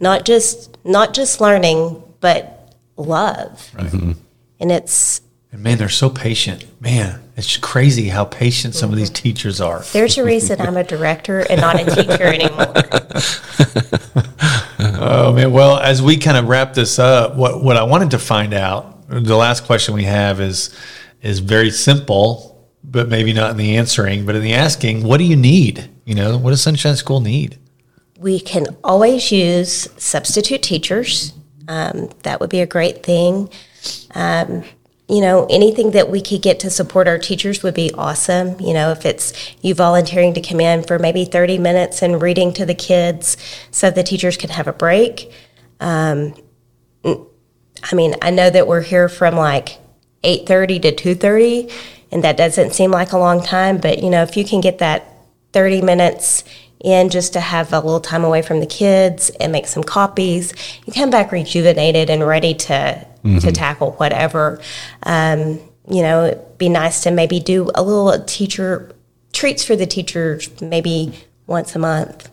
Not 0.00 0.24
just 0.24 0.76
not 0.84 1.14
just 1.14 1.40
learning, 1.40 2.02
but 2.20 2.74
love. 2.96 3.70
And 4.58 4.72
it's 4.72 5.20
And 5.52 5.62
man, 5.62 5.78
they're 5.78 5.88
so 5.88 6.08
patient. 6.08 6.64
Man, 6.80 7.20
it's 7.36 7.56
crazy 7.56 8.08
how 8.08 8.24
patient 8.24 8.74
some 8.74 8.90
of 8.90 8.96
these 8.96 9.10
teachers 9.10 9.60
are. 9.60 9.80
there's 9.92 10.18
a 10.18 10.24
reason 10.24 10.60
I'm 10.60 10.76
a 10.76 10.84
director 10.84 11.40
and 11.40 11.60
not 11.60 11.80
a 11.80 11.84
teacher 11.84 12.24
anymore. 12.32 12.72
Oh 15.04 15.32
man, 15.32 15.52
well, 15.52 15.78
as 15.78 16.00
we 16.00 16.16
kind 16.16 16.36
of 16.36 16.48
wrap 16.48 16.74
this 16.74 16.98
up, 16.98 17.34
what 17.34 17.62
what 17.62 17.76
I 17.76 17.82
wanted 17.82 18.12
to 18.12 18.18
find 18.18 18.54
out, 18.54 19.08
the 19.08 19.36
last 19.36 19.64
question 19.64 19.94
we 19.94 20.04
have 20.04 20.40
is 20.40 20.74
is 21.22 21.40
very 21.40 21.70
simple, 21.70 22.68
but 22.84 23.08
maybe 23.08 23.32
not 23.32 23.50
in 23.50 23.56
the 23.56 23.76
answering, 23.76 24.26
but 24.26 24.36
in 24.36 24.42
the 24.42 24.52
asking, 24.52 25.02
what 25.04 25.18
do 25.18 25.24
you 25.24 25.36
need? 25.36 25.90
You 26.04 26.14
know, 26.14 26.36
what 26.36 26.50
does 26.50 26.62
Sunshine 26.62 26.96
School 26.96 27.20
need? 27.20 27.58
We 28.18 28.38
can 28.38 28.66
always 28.84 29.32
use 29.32 29.88
substitute 29.96 30.62
teachers. 30.62 31.32
Um, 31.68 32.10
that 32.22 32.40
would 32.40 32.50
be 32.50 32.60
a 32.60 32.66
great 32.66 33.02
thing. 33.02 33.48
Um, 34.14 34.64
you 35.08 35.20
know, 35.20 35.46
anything 35.50 35.90
that 35.90 36.08
we 36.10 36.20
could 36.20 36.42
get 36.42 36.60
to 36.60 36.70
support 36.70 37.08
our 37.08 37.18
teachers 37.18 37.62
would 37.62 37.74
be 37.74 37.92
awesome. 37.94 38.58
You 38.60 38.72
know, 38.72 38.92
if 38.92 39.04
it's 39.04 39.32
you 39.60 39.74
volunteering 39.74 40.34
to 40.34 40.40
come 40.40 40.60
in 40.60 40.84
for 40.84 40.98
maybe 40.98 41.24
30 41.24 41.58
minutes 41.58 42.02
and 42.02 42.22
reading 42.22 42.52
to 42.54 42.64
the 42.64 42.74
kids 42.74 43.36
so 43.70 43.90
the 43.90 44.02
teachers 44.02 44.36
can 44.36 44.50
have 44.50 44.68
a 44.68 44.72
break. 44.72 45.32
Um, 45.80 46.34
I 47.04 47.94
mean, 47.94 48.14
I 48.22 48.30
know 48.30 48.48
that 48.48 48.66
we're 48.66 48.82
here 48.82 49.08
from 49.08 49.34
like 49.34 49.78
8:30 50.22 50.82
to 50.82 50.92
2:30 50.92 51.70
and 52.12 52.22
that 52.24 52.36
doesn't 52.36 52.72
seem 52.72 52.90
like 52.90 53.12
a 53.12 53.18
long 53.18 53.42
time, 53.42 53.78
but 53.78 54.02
you 54.02 54.10
know, 54.10 54.22
if 54.22 54.36
you 54.36 54.44
can 54.44 54.60
get 54.60 54.78
that 54.78 55.08
30 55.52 55.82
minutes 55.82 56.44
in 56.82 57.08
just 57.08 57.32
to 57.32 57.40
have 57.40 57.72
a 57.72 57.80
little 57.80 58.00
time 58.00 58.24
away 58.24 58.42
from 58.42 58.60
the 58.60 58.66
kids 58.66 59.30
and 59.40 59.52
make 59.52 59.66
some 59.66 59.82
copies, 59.82 60.52
you 60.84 60.92
come 60.92 61.10
back 61.10 61.32
rejuvenated 61.32 62.10
and 62.10 62.26
ready 62.26 62.54
to 62.54 63.06
to 63.40 63.52
tackle 63.52 63.92
whatever. 63.92 64.60
Um, 65.04 65.60
you 65.88 66.02
know, 66.02 66.24
it'd 66.24 66.58
be 66.58 66.68
nice 66.68 67.02
to 67.04 67.10
maybe 67.10 67.38
do 67.40 67.70
a 67.74 67.82
little 67.82 68.24
teacher 68.24 68.92
treats 69.32 69.64
for 69.64 69.76
the 69.76 69.86
teachers 69.86 70.60
maybe 70.60 71.14
once 71.46 71.74
a 71.74 71.78
month. 71.78 72.30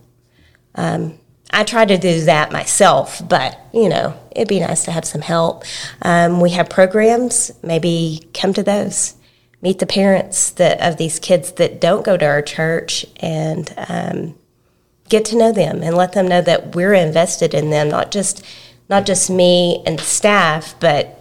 I 1.52 1.64
try 1.64 1.86
to 1.86 1.98
do 1.98 2.22
that 2.26 2.52
myself, 2.52 3.22
but 3.28 3.60
you 3.74 3.90
know, 3.90 4.20
it'd 4.36 4.48
be 4.48 4.60
nice 4.60 4.86
to 4.86 4.92
have 4.92 5.06
some 5.06 5.22
help. 5.22 5.64
Um, 6.02 6.42
we 6.42 6.52
have 6.52 6.70
programs, 6.70 7.52
maybe 7.64 8.28
come 8.34 8.54
to 8.54 8.64
those. 8.64 9.16
Meet 9.62 9.80
the 9.80 9.86
parents 9.86 10.52
that 10.52 10.80
of 10.80 10.98
these 10.98 11.20
kids 11.20 11.52
that 11.54 11.82
don't 11.82 12.06
go 12.06 12.16
to 12.16 12.26
our 12.26 12.42
church 12.42 13.06
and 13.18 13.74
um, 13.90 14.36
get 15.10 15.26
to 15.26 15.38
know 15.38 15.52
them 15.52 15.84
and 15.84 15.96
let 15.96 16.14
them 16.14 16.28
know 16.28 16.42
that 16.42 16.76
we're 16.76 16.94
invested 16.94 17.54
in 17.54 17.70
them, 17.70 17.90
not 17.90 18.12
just 18.12 18.46
not 18.88 19.06
just 19.06 19.30
me 19.30 19.84
and 19.86 20.00
staff, 20.00 20.76
but 20.80 21.20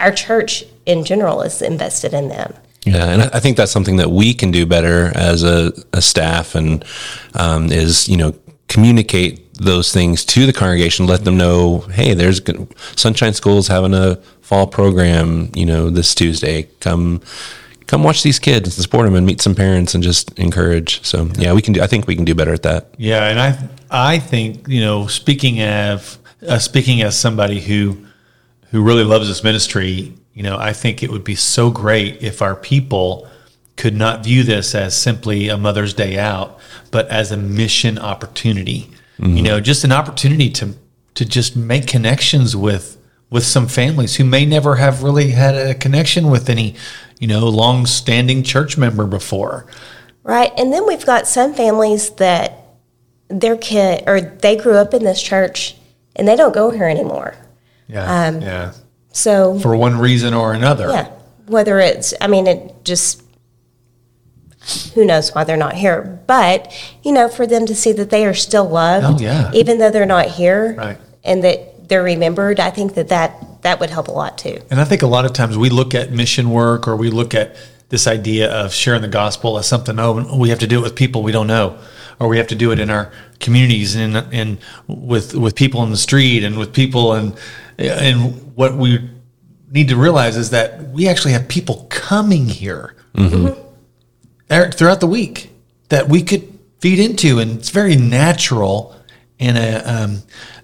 our 0.00 0.12
church 0.12 0.64
in 0.84 1.04
general 1.04 1.42
is 1.42 1.62
invested 1.62 2.12
in 2.12 2.28
them. 2.28 2.54
Yeah, 2.84 3.06
and 3.06 3.22
I 3.22 3.40
think 3.40 3.56
that's 3.56 3.72
something 3.72 3.96
that 3.96 4.10
we 4.10 4.32
can 4.32 4.50
do 4.50 4.64
better 4.64 5.10
as 5.16 5.42
a, 5.42 5.72
a 5.92 6.00
staff, 6.00 6.54
and 6.54 6.84
um, 7.34 7.72
is 7.72 8.08
you 8.08 8.16
know 8.16 8.34
communicate 8.68 9.54
those 9.54 9.92
things 9.92 10.24
to 10.24 10.46
the 10.46 10.52
congregation, 10.52 11.06
let 11.06 11.24
them 11.24 11.36
know, 11.36 11.78
hey, 11.92 12.14
there's 12.14 12.40
Sunshine 12.96 13.32
School's 13.32 13.68
having 13.68 13.94
a 13.94 14.16
fall 14.42 14.66
program, 14.66 15.50
you 15.54 15.64
know, 15.64 15.88
this 15.88 16.14
Tuesday. 16.14 16.64
Come, 16.80 17.22
come 17.86 18.02
watch 18.02 18.22
these 18.22 18.38
kids, 18.38 18.76
and 18.76 18.84
support 18.84 19.06
them, 19.06 19.14
and 19.14 19.26
meet 19.26 19.40
some 19.40 19.54
parents, 19.54 19.94
and 19.94 20.02
just 20.02 20.36
encourage. 20.38 21.04
So 21.04 21.28
yeah, 21.36 21.52
we 21.52 21.62
can 21.62 21.72
do. 21.72 21.82
I 21.82 21.86
think 21.86 22.06
we 22.06 22.16
can 22.16 22.24
do 22.24 22.34
better 22.34 22.52
at 22.52 22.62
that. 22.62 22.94
Yeah, 22.98 23.28
and 23.28 23.40
I 23.40 23.68
I 23.90 24.18
think 24.18 24.68
you 24.68 24.80
know 24.80 25.06
speaking 25.06 25.62
of 25.62 26.18
uh, 26.46 26.58
speaking 26.58 27.02
as 27.02 27.18
somebody 27.18 27.60
who 27.60 28.04
who 28.70 28.82
really 28.82 29.04
loves 29.04 29.28
this 29.28 29.44
ministry, 29.44 30.12
you 30.34 30.42
know, 30.42 30.58
I 30.58 30.72
think 30.72 31.02
it 31.02 31.10
would 31.10 31.24
be 31.24 31.36
so 31.36 31.70
great 31.70 32.22
if 32.22 32.42
our 32.42 32.56
people 32.56 33.28
could 33.76 33.94
not 33.94 34.24
view 34.24 34.42
this 34.42 34.74
as 34.74 34.96
simply 34.96 35.48
a 35.48 35.56
Mother's 35.56 35.94
Day 35.94 36.18
out, 36.18 36.58
but 36.90 37.08
as 37.08 37.30
a 37.30 37.36
mission 37.36 37.98
opportunity. 37.98 38.90
You 39.18 39.42
know, 39.42 39.60
just 39.60 39.82
an 39.82 39.92
opportunity 39.92 40.50
to 40.50 40.74
to 41.14 41.24
just 41.24 41.56
make 41.56 41.86
connections 41.86 42.54
with 42.54 42.98
with 43.30 43.44
some 43.44 43.66
families 43.66 44.16
who 44.16 44.24
may 44.24 44.44
never 44.44 44.76
have 44.76 45.02
really 45.02 45.30
had 45.30 45.54
a 45.54 45.74
connection 45.74 46.30
with 46.30 46.48
any, 46.48 46.74
you 47.18 47.26
know, 47.26 47.48
long-standing 47.48 48.42
church 48.42 48.76
member 48.76 49.06
before. 49.06 49.66
Right. 50.22 50.52
And 50.58 50.72
then 50.72 50.86
we've 50.86 51.06
got 51.06 51.26
some 51.26 51.54
families 51.54 52.10
that 52.16 52.52
their 53.28 53.56
kid 53.56 54.04
or 54.06 54.20
they 54.20 54.56
grew 54.56 54.74
up 54.76 54.92
in 54.94 55.02
this 55.04 55.22
church 55.22 55.76
and 56.14 56.26
they 56.28 56.36
don't 56.36 56.54
go 56.54 56.70
here 56.70 56.84
anymore. 56.88 57.34
Yeah. 57.88 58.26
Um, 58.26 58.40
yeah. 58.42 58.72
So, 59.12 59.58
For 59.60 59.76
one 59.76 59.98
reason 59.98 60.34
or 60.34 60.52
another. 60.52 60.88
yeah, 60.88 61.10
whether 61.46 61.78
it's, 61.78 62.12
I 62.20 62.26
mean, 62.26 62.46
it 62.46 62.84
just, 62.84 63.22
who 64.94 65.04
knows 65.06 65.34
why 65.34 65.44
they're 65.44 65.56
not 65.56 65.74
here. 65.74 66.20
But, 66.26 66.72
you 67.02 67.12
know, 67.12 67.28
for 67.28 67.46
them 67.46 67.66
to 67.66 67.74
see 67.74 67.92
that 67.92 68.10
they 68.10 68.26
are 68.26 68.34
still 68.34 68.68
loved, 68.68 69.06
Oh, 69.20 69.24
yeah. 69.24 69.50
even 69.54 69.78
though 69.78 69.90
they're 69.90 70.04
not 70.06 70.26
here, 70.26 70.74
Right. 70.76 70.98
and 71.24 71.42
that 71.44 71.88
they're 71.88 72.02
remembered, 72.02 72.58
I 72.60 72.70
think 72.70 72.94
that 72.94 73.08
that, 73.08 73.45
that 73.66 73.80
would 73.80 73.90
help 73.90 74.06
a 74.06 74.12
lot 74.12 74.38
too. 74.38 74.60
And 74.70 74.80
I 74.80 74.84
think 74.84 75.02
a 75.02 75.08
lot 75.08 75.24
of 75.24 75.32
times 75.32 75.58
we 75.58 75.70
look 75.70 75.92
at 75.92 76.12
mission 76.12 76.50
work 76.50 76.86
or 76.86 76.94
we 76.94 77.10
look 77.10 77.34
at 77.34 77.56
this 77.88 78.06
idea 78.06 78.48
of 78.48 78.72
sharing 78.72 79.02
the 79.02 79.08
gospel 79.08 79.58
as 79.58 79.66
something, 79.66 79.98
oh, 79.98 80.38
we 80.38 80.50
have 80.50 80.60
to 80.60 80.68
do 80.68 80.78
it 80.78 80.82
with 80.82 80.94
people 80.94 81.24
we 81.24 81.32
don't 81.32 81.48
know, 81.48 81.76
or 82.20 82.28
we 82.28 82.38
have 82.38 82.46
to 82.46 82.54
do 82.54 82.70
it 82.70 82.78
in 82.78 82.90
our 82.90 83.10
communities 83.40 83.96
and, 83.96 84.16
and 84.16 84.58
with, 84.86 85.34
with 85.34 85.56
people 85.56 85.82
in 85.82 85.90
the 85.90 85.96
street 85.96 86.44
and 86.44 86.56
with 86.56 86.72
people. 86.72 87.14
And, 87.14 87.36
and 87.76 88.54
what 88.54 88.76
we 88.76 89.10
need 89.68 89.88
to 89.88 89.96
realize 89.96 90.36
is 90.36 90.50
that 90.50 90.90
we 90.90 91.08
actually 91.08 91.32
have 91.32 91.48
people 91.48 91.88
coming 91.90 92.48
here 92.48 92.94
Eric, 94.48 94.74
throughout 94.74 95.00
the 95.00 95.08
week 95.08 95.50
that 95.88 96.08
we 96.08 96.22
could 96.22 96.56
feed 96.78 97.00
into. 97.00 97.40
And 97.40 97.58
it's 97.58 97.70
very 97.70 97.96
natural 97.96 98.94
in 99.40 99.56
a, 99.56 99.78
um, 99.78 100.22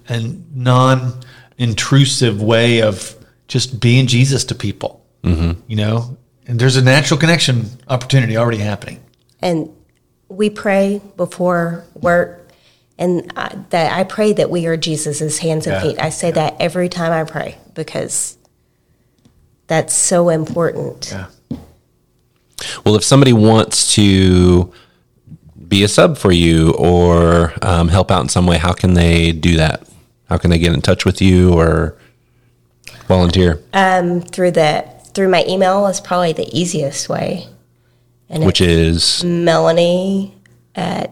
a 0.08 0.20
non 0.54 1.20
intrusive 1.62 2.42
way 2.42 2.82
of 2.82 3.14
just 3.48 3.80
being 3.80 4.06
Jesus 4.06 4.44
to 4.46 4.54
people, 4.54 5.04
mm-hmm. 5.22 5.60
you 5.66 5.76
know? 5.76 6.16
And 6.46 6.58
there's 6.58 6.76
a 6.76 6.82
natural 6.82 7.18
connection 7.18 7.66
opportunity 7.88 8.36
already 8.36 8.58
happening. 8.58 9.00
and 9.40 9.68
we 10.28 10.48
pray 10.48 11.00
before 11.16 11.84
work 11.94 12.48
and 12.96 13.30
I, 13.36 13.54
that 13.68 13.92
i 13.92 14.02
pray 14.04 14.32
that 14.32 14.48
we 14.48 14.66
are 14.66 14.78
jesus' 14.78 15.38
hands 15.38 15.66
and 15.66 15.74
Yeah, 15.74 15.82
feet 15.82 16.00
i 16.00 16.08
say 16.08 16.30
that 16.30 16.56
every 16.58 16.88
time 16.88 17.12
i 17.12 17.24
pray 17.30 17.58
because 17.74 18.38
that's 19.66 19.94
so 19.94 20.30
important 20.30 21.10
Yeah. 21.12 21.26
Well, 22.84 22.96
if 22.96 23.04
somebody 23.04 23.32
wants 23.32 23.94
to 23.96 24.72
be 25.68 25.82
a 25.84 25.88
sub 25.88 26.16
for 26.16 26.32
you 26.32 26.72
or 26.78 27.52
um, 27.62 27.88
help 27.88 28.10
out 28.10 28.22
in 28.22 28.28
some 28.28 28.46
way, 28.46 28.58
how 28.58 28.72
can 28.72 28.94
they 28.94 29.32
do 29.32 29.56
that? 29.56 29.86
How 30.32 30.38
can 30.38 30.48
they 30.48 30.58
get 30.58 30.72
in 30.72 30.80
touch 30.80 31.04
with 31.04 31.20
you 31.20 31.52
or 31.52 31.94
volunteer? 33.06 33.62
Um, 33.74 34.22
through 34.22 34.52
the 34.52 34.82
through 35.12 35.28
my 35.28 35.44
email 35.46 35.86
is 35.88 36.00
probably 36.00 36.32
the 36.32 36.48
easiest 36.58 37.10
way. 37.10 37.48
And 38.30 38.46
Which 38.46 38.62
is? 38.62 39.22
Melanie 39.22 40.34
at 40.74 41.10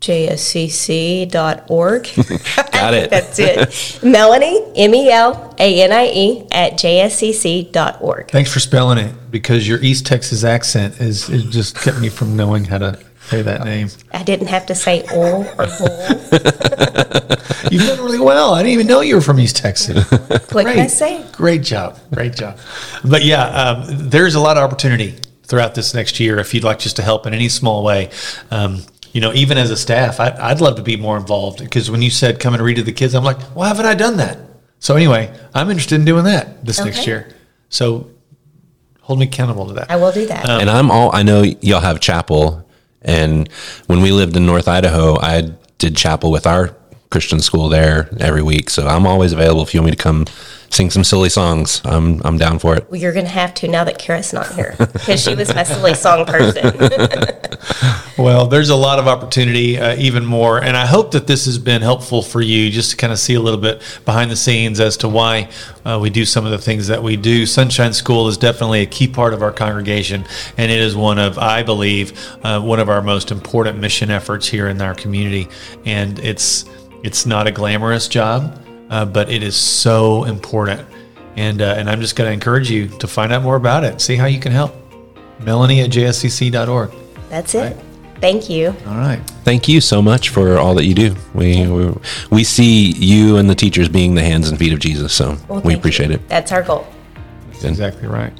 jscc.org 0.00 1.28
got 2.72 2.94
it. 2.94 3.10
that's 3.10 3.40
it. 3.40 3.98
Melanie 4.04 4.64
M 4.76 4.94
E 4.94 5.10
L 5.10 5.52
A 5.58 5.82
N 5.82 5.90
I 5.90 6.06
E, 6.06 6.46
at 6.52 6.74
jscc.org 6.74 8.30
Thanks 8.30 8.52
for 8.52 8.60
spelling 8.60 8.98
it 8.98 9.32
because 9.32 9.66
your 9.66 9.80
East 9.80 10.06
Texas 10.06 10.44
accent 10.44 11.00
is 11.00 11.28
it 11.28 11.50
just 11.50 11.74
kept 11.74 11.98
me 11.98 12.08
from 12.08 12.36
knowing 12.36 12.66
how 12.66 12.78
to 12.78 13.00
say 13.32 13.42
that 13.42 13.64
name. 13.64 13.88
i 14.12 14.22
didn't 14.22 14.48
have 14.48 14.66
to 14.66 14.74
say 14.74 15.02
all 15.12 15.44
or 15.58 15.66
hol 15.66 15.88
You've 17.70 17.86
done 17.86 18.04
really 18.04 18.18
well. 18.18 18.52
I 18.52 18.62
didn't 18.62 18.74
even 18.74 18.86
know 18.86 19.00
you 19.00 19.14
were 19.14 19.22
from 19.22 19.40
East 19.40 19.56
Texas. 19.56 20.10
what 20.10 20.66
can 20.66 20.78
i 20.78 20.86
say 20.86 21.24
Great 21.32 21.62
job. 21.62 21.98
Great 22.12 22.34
job. 22.34 22.58
But 23.04 23.24
yeah, 23.24 23.44
um, 23.44 23.84
there's 24.10 24.34
a 24.34 24.40
lot 24.40 24.56
of 24.58 24.62
opportunity 24.62 25.16
throughout 25.44 25.74
this 25.74 25.94
next 25.94 26.20
year 26.20 26.38
if 26.38 26.52
you'd 26.52 26.64
like 26.64 26.78
just 26.78 26.96
to 26.96 27.02
help 27.02 27.26
in 27.26 27.32
any 27.32 27.48
small 27.48 27.82
way. 27.82 28.10
Um, 28.50 28.82
you 29.12 29.20
know, 29.20 29.32
even 29.32 29.56
as 29.58 29.70
a 29.70 29.76
staff, 29.76 30.20
I, 30.20 30.36
I'd 30.38 30.60
love 30.60 30.76
to 30.76 30.82
be 30.82 30.96
more 30.96 31.16
involved 31.16 31.60
because 31.60 31.90
when 31.90 32.02
you 32.02 32.10
said 32.10 32.40
come 32.40 32.52
and 32.54 32.62
read 32.62 32.76
to 32.76 32.82
the 32.82 32.92
kids, 32.92 33.14
I'm 33.14 33.24
like, 33.24 33.40
why 33.54 33.68
haven't 33.68 33.86
I 33.86 33.94
done 33.94 34.16
that? 34.18 34.38
So 34.78 34.96
anyway, 34.96 35.32
I'm 35.54 35.70
interested 35.70 35.94
in 35.94 36.04
doing 36.04 36.24
that 36.24 36.64
this 36.64 36.84
next 36.84 37.06
year. 37.06 37.34
So 37.68 38.10
hold 39.00 39.18
me 39.18 39.26
accountable 39.26 39.66
to 39.66 39.74
that. 39.74 39.90
i 39.90 39.96
will 39.96 40.12
do 40.12 40.26
that 40.26 40.48
and 40.48 40.70
I'm 40.70 40.90
all 40.90 41.14
I 41.14 41.22
know 41.22 41.42
y'all 41.42 41.80
have 41.80 42.00
chapel 42.00 42.64
and 43.04 43.48
when 43.86 44.00
we 44.00 44.12
lived 44.12 44.36
in 44.36 44.46
North 44.46 44.68
Idaho, 44.68 45.18
I 45.20 45.52
did 45.78 45.96
chapel 45.96 46.30
with 46.30 46.46
our 46.46 46.74
Christian 47.10 47.40
school 47.40 47.68
there 47.68 48.08
every 48.18 48.42
week. 48.42 48.70
So 48.70 48.86
I'm 48.86 49.06
always 49.06 49.32
available 49.32 49.62
if 49.62 49.74
you 49.74 49.80
want 49.80 49.90
me 49.90 49.96
to 49.96 50.02
come 50.02 50.26
sing 50.72 50.90
some 50.90 51.04
silly 51.04 51.28
songs. 51.28 51.80
I'm 51.84 52.20
I'm 52.24 52.38
down 52.38 52.58
for 52.58 52.76
it. 52.76 52.90
Well, 52.90 53.00
you're 53.00 53.12
going 53.12 53.26
to 53.26 53.32
have 53.32 53.54
to 53.54 53.68
now 53.68 53.84
that 53.84 53.98
Kara's 53.98 54.32
not 54.32 54.52
here 54.54 54.74
because 54.78 55.22
she 55.22 55.34
was 55.34 55.54
my 55.54 55.62
silly 55.62 55.94
song 55.94 56.26
person. 56.26 56.72
Well, 58.18 58.46
there's 58.46 58.68
a 58.68 58.76
lot 58.76 58.98
of 58.98 59.08
opportunity, 59.08 59.78
uh, 59.78 59.96
even 59.96 60.26
more. 60.26 60.62
And 60.62 60.76
I 60.76 60.84
hope 60.84 61.12
that 61.12 61.26
this 61.26 61.46
has 61.46 61.58
been 61.58 61.80
helpful 61.80 62.22
for 62.22 62.42
you 62.42 62.70
just 62.70 62.90
to 62.90 62.96
kind 62.96 63.12
of 63.12 63.18
see 63.18 63.34
a 63.34 63.40
little 63.40 63.58
bit 63.58 63.82
behind 64.04 64.30
the 64.30 64.36
scenes 64.36 64.80
as 64.80 64.98
to 64.98 65.08
why 65.08 65.48
uh, 65.84 65.98
we 66.00 66.10
do 66.10 66.26
some 66.26 66.44
of 66.44 66.52
the 66.52 66.58
things 66.58 66.86
that 66.88 67.02
we 67.02 67.16
do. 67.16 67.46
Sunshine 67.46 67.92
School 67.92 68.28
is 68.28 68.36
definitely 68.36 68.82
a 68.82 68.86
key 68.86 69.08
part 69.08 69.32
of 69.32 69.42
our 69.42 69.50
congregation, 69.50 70.26
and 70.58 70.70
it 70.70 70.78
is 70.78 70.94
one 70.94 71.18
of, 71.18 71.38
I 71.38 71.62
believe, 71.62 72.12
uh, 72.44 72.60
one 72.60 72.80
of 72.80 72.90
our 72.90 73.00
most 73.00 73.30
important 73.30 73.78
mission 73.78 74.10
efforts 74.10 74.46
here 74.46 74.68
in 74.68 74.80
our 74.82 74.94
community. 74.94 75.48
And 75.86 76.18
it's 76.18 76.66
it's 77.02 77.24
not 77.24 77.46
a 77.46 77.50
glamorous 77.50 78.08
job, 78.08 78.62
uh, 78.92 79.04
but 79.06 79.30
it 79.30 79.42
is 79.42 79.56
so 79.56 80.24
important. 80.24 80.86
And 81.36 81.62
uh, 81.62 81.74
and 81.78 81.88
I'm 81.88 82.00
just 82.00 82.14
going 82.14 82.28
to 82.28 82.32
encourage 82.32 82.70
you 82.70 82.88
to 82.98 83.08
find 83.08 83.32
out 83.32 83.42
more 83.42 83.56
about 83.56 83.84
it, 83.84 84.00
see 84.02 84.16
how 84.16 84.26
you 84.26 84.38
can 84.38 84.52
help. 84.52 84.74
Melanie 85.40 85.80
at 85.80 85.90
jscc.org. 85.90 86.90
That's 87.30 87.54
it. 87.54 87.76
Thank 88.20 88.48
you. 88.50 88.68
All 88.86 88.96
right. 88.98 89.18
Thank 89.44 89.66
you 89.66 89.80
so 89.80 90.00
much 90.02 90.28
for 90.28 90.58
all 90.58 90.74
that 90.74 90.84
you 90.84 90.94
do. 90.94 91.16
We 91.34 91.66
we, 91.66 91.94
we 92.30 92.44
see 92.44 92.92
you 92.92 93.38
and 93.38 93.48
the 93.48 93.54
teachers 93.54 93.88
being 93.88 94.14
the 94.14 94.22
hands 94.22 94.50
and 94.50 94.58
feet 94.58 94.72
of 94.74 94.78
Jesus, 94.78 95.12
so 95.12 95.36
Well, 95.48 95.62
we 95.62 95.74
appreciate 95.74 96.10
you. 96.10 96.16
it. 96.16 96.28
That's 96.28 96.52
our 96.52 96.62
goal. 96.62 96.86
That's 97.50 97.64
exactly 97.64 98.06
right. 98.08 98.32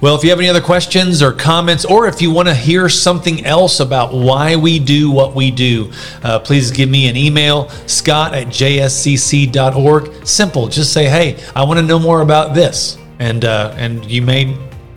Well, 0.00 0.14
if 0.16 0.24
you 0.24 0.30
have 0.30 0.38
any 0.38 0.48
other 0.48 0.60
questions 0.60 1.22
or 1.22 1.32
comments, 1.32 1.84
or 1.84 2.06
if 2.08 2.20
you 2.22 2.30
want 2.30 2.48
to 2.48 2.54
hear 2.54 2.88
something 2.88 3.44
else 3.46 3.80
about 3.80 4.12
why 4.12 4.56
we 4.56 4.78
do 4.78 5.10
what 5.10 5.34
we 5.34 5.50
do, 5.50 5.90
uh, 6.22 6.38
please 6.38 6.70
give 6.70 6.88
me 6.88 7.08
an 7.08 7.16
email, 7.16 7.68
scott 7.86 8.34
at 8.34 8.48
jscc.org. 8.48 10.26
Simple. 10.26 10.68
Just 10.68 10.92
say, 10.92 11.06
hey, 11.06 11.42
I 11.54 11.64
want 11.64 11.78
to 11.80 11.86
know 11.86 11.98
more 11.98 12.20
about 12.22 12.54
this. 12.54 12.98
And, 13.18 13.44
uh, 13.44 13.74
and 13.76 14.04
you 14.10 14.22
may 14.22 14.56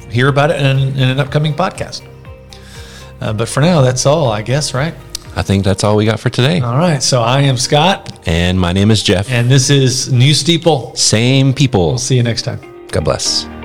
hear 0.09 0.27
about 0.27 0.51
it 0.51 0.61
in, 0.61 0.77
in 0.97 1.09
an 1.09 1.19
upcoming 1.19 1.53
podcast. 1.53 2.07
Uh, 3.19 3.33
but 3.33 3.47
for 3.47 3.61
now, 3.61 3.81
that's 3.81 4.05
all, 4.05 4.29
I 4.31 4.41
guess, 4.41 4.73
right? 4.73 4.93
I 5.35 5.43
think 5.43 5.63
that's 5.63 5.83
all 5.83 5.95
we 5.95 6.05
got 6.05 6.19
for 6.19 6.29
today. 6.29 6.59
All 6.59 6.77
right. 6.77 7.01
So 7.01 7.21
I 7.21 7.41
am 7.41 7.55
Scott, 7.55 8.27
And 8.27 8.59
my 8.59 8.73
name 8.73 8.91
is 8.91 9.01
Jeff. 9.01 9.29
and 9.31 9.49
this 9.49 9.69
is 9.69 10.11
New 10.11 10.33
Steeple. 10.33 10.93
Same 10.95 11.53
people. 11.53 11.97
See 11.97 12.17
you 12.17 12.23
next 12.23 12.41
time. 12.41 12.59
God 12.91 13.05
bless. 13.05 13.60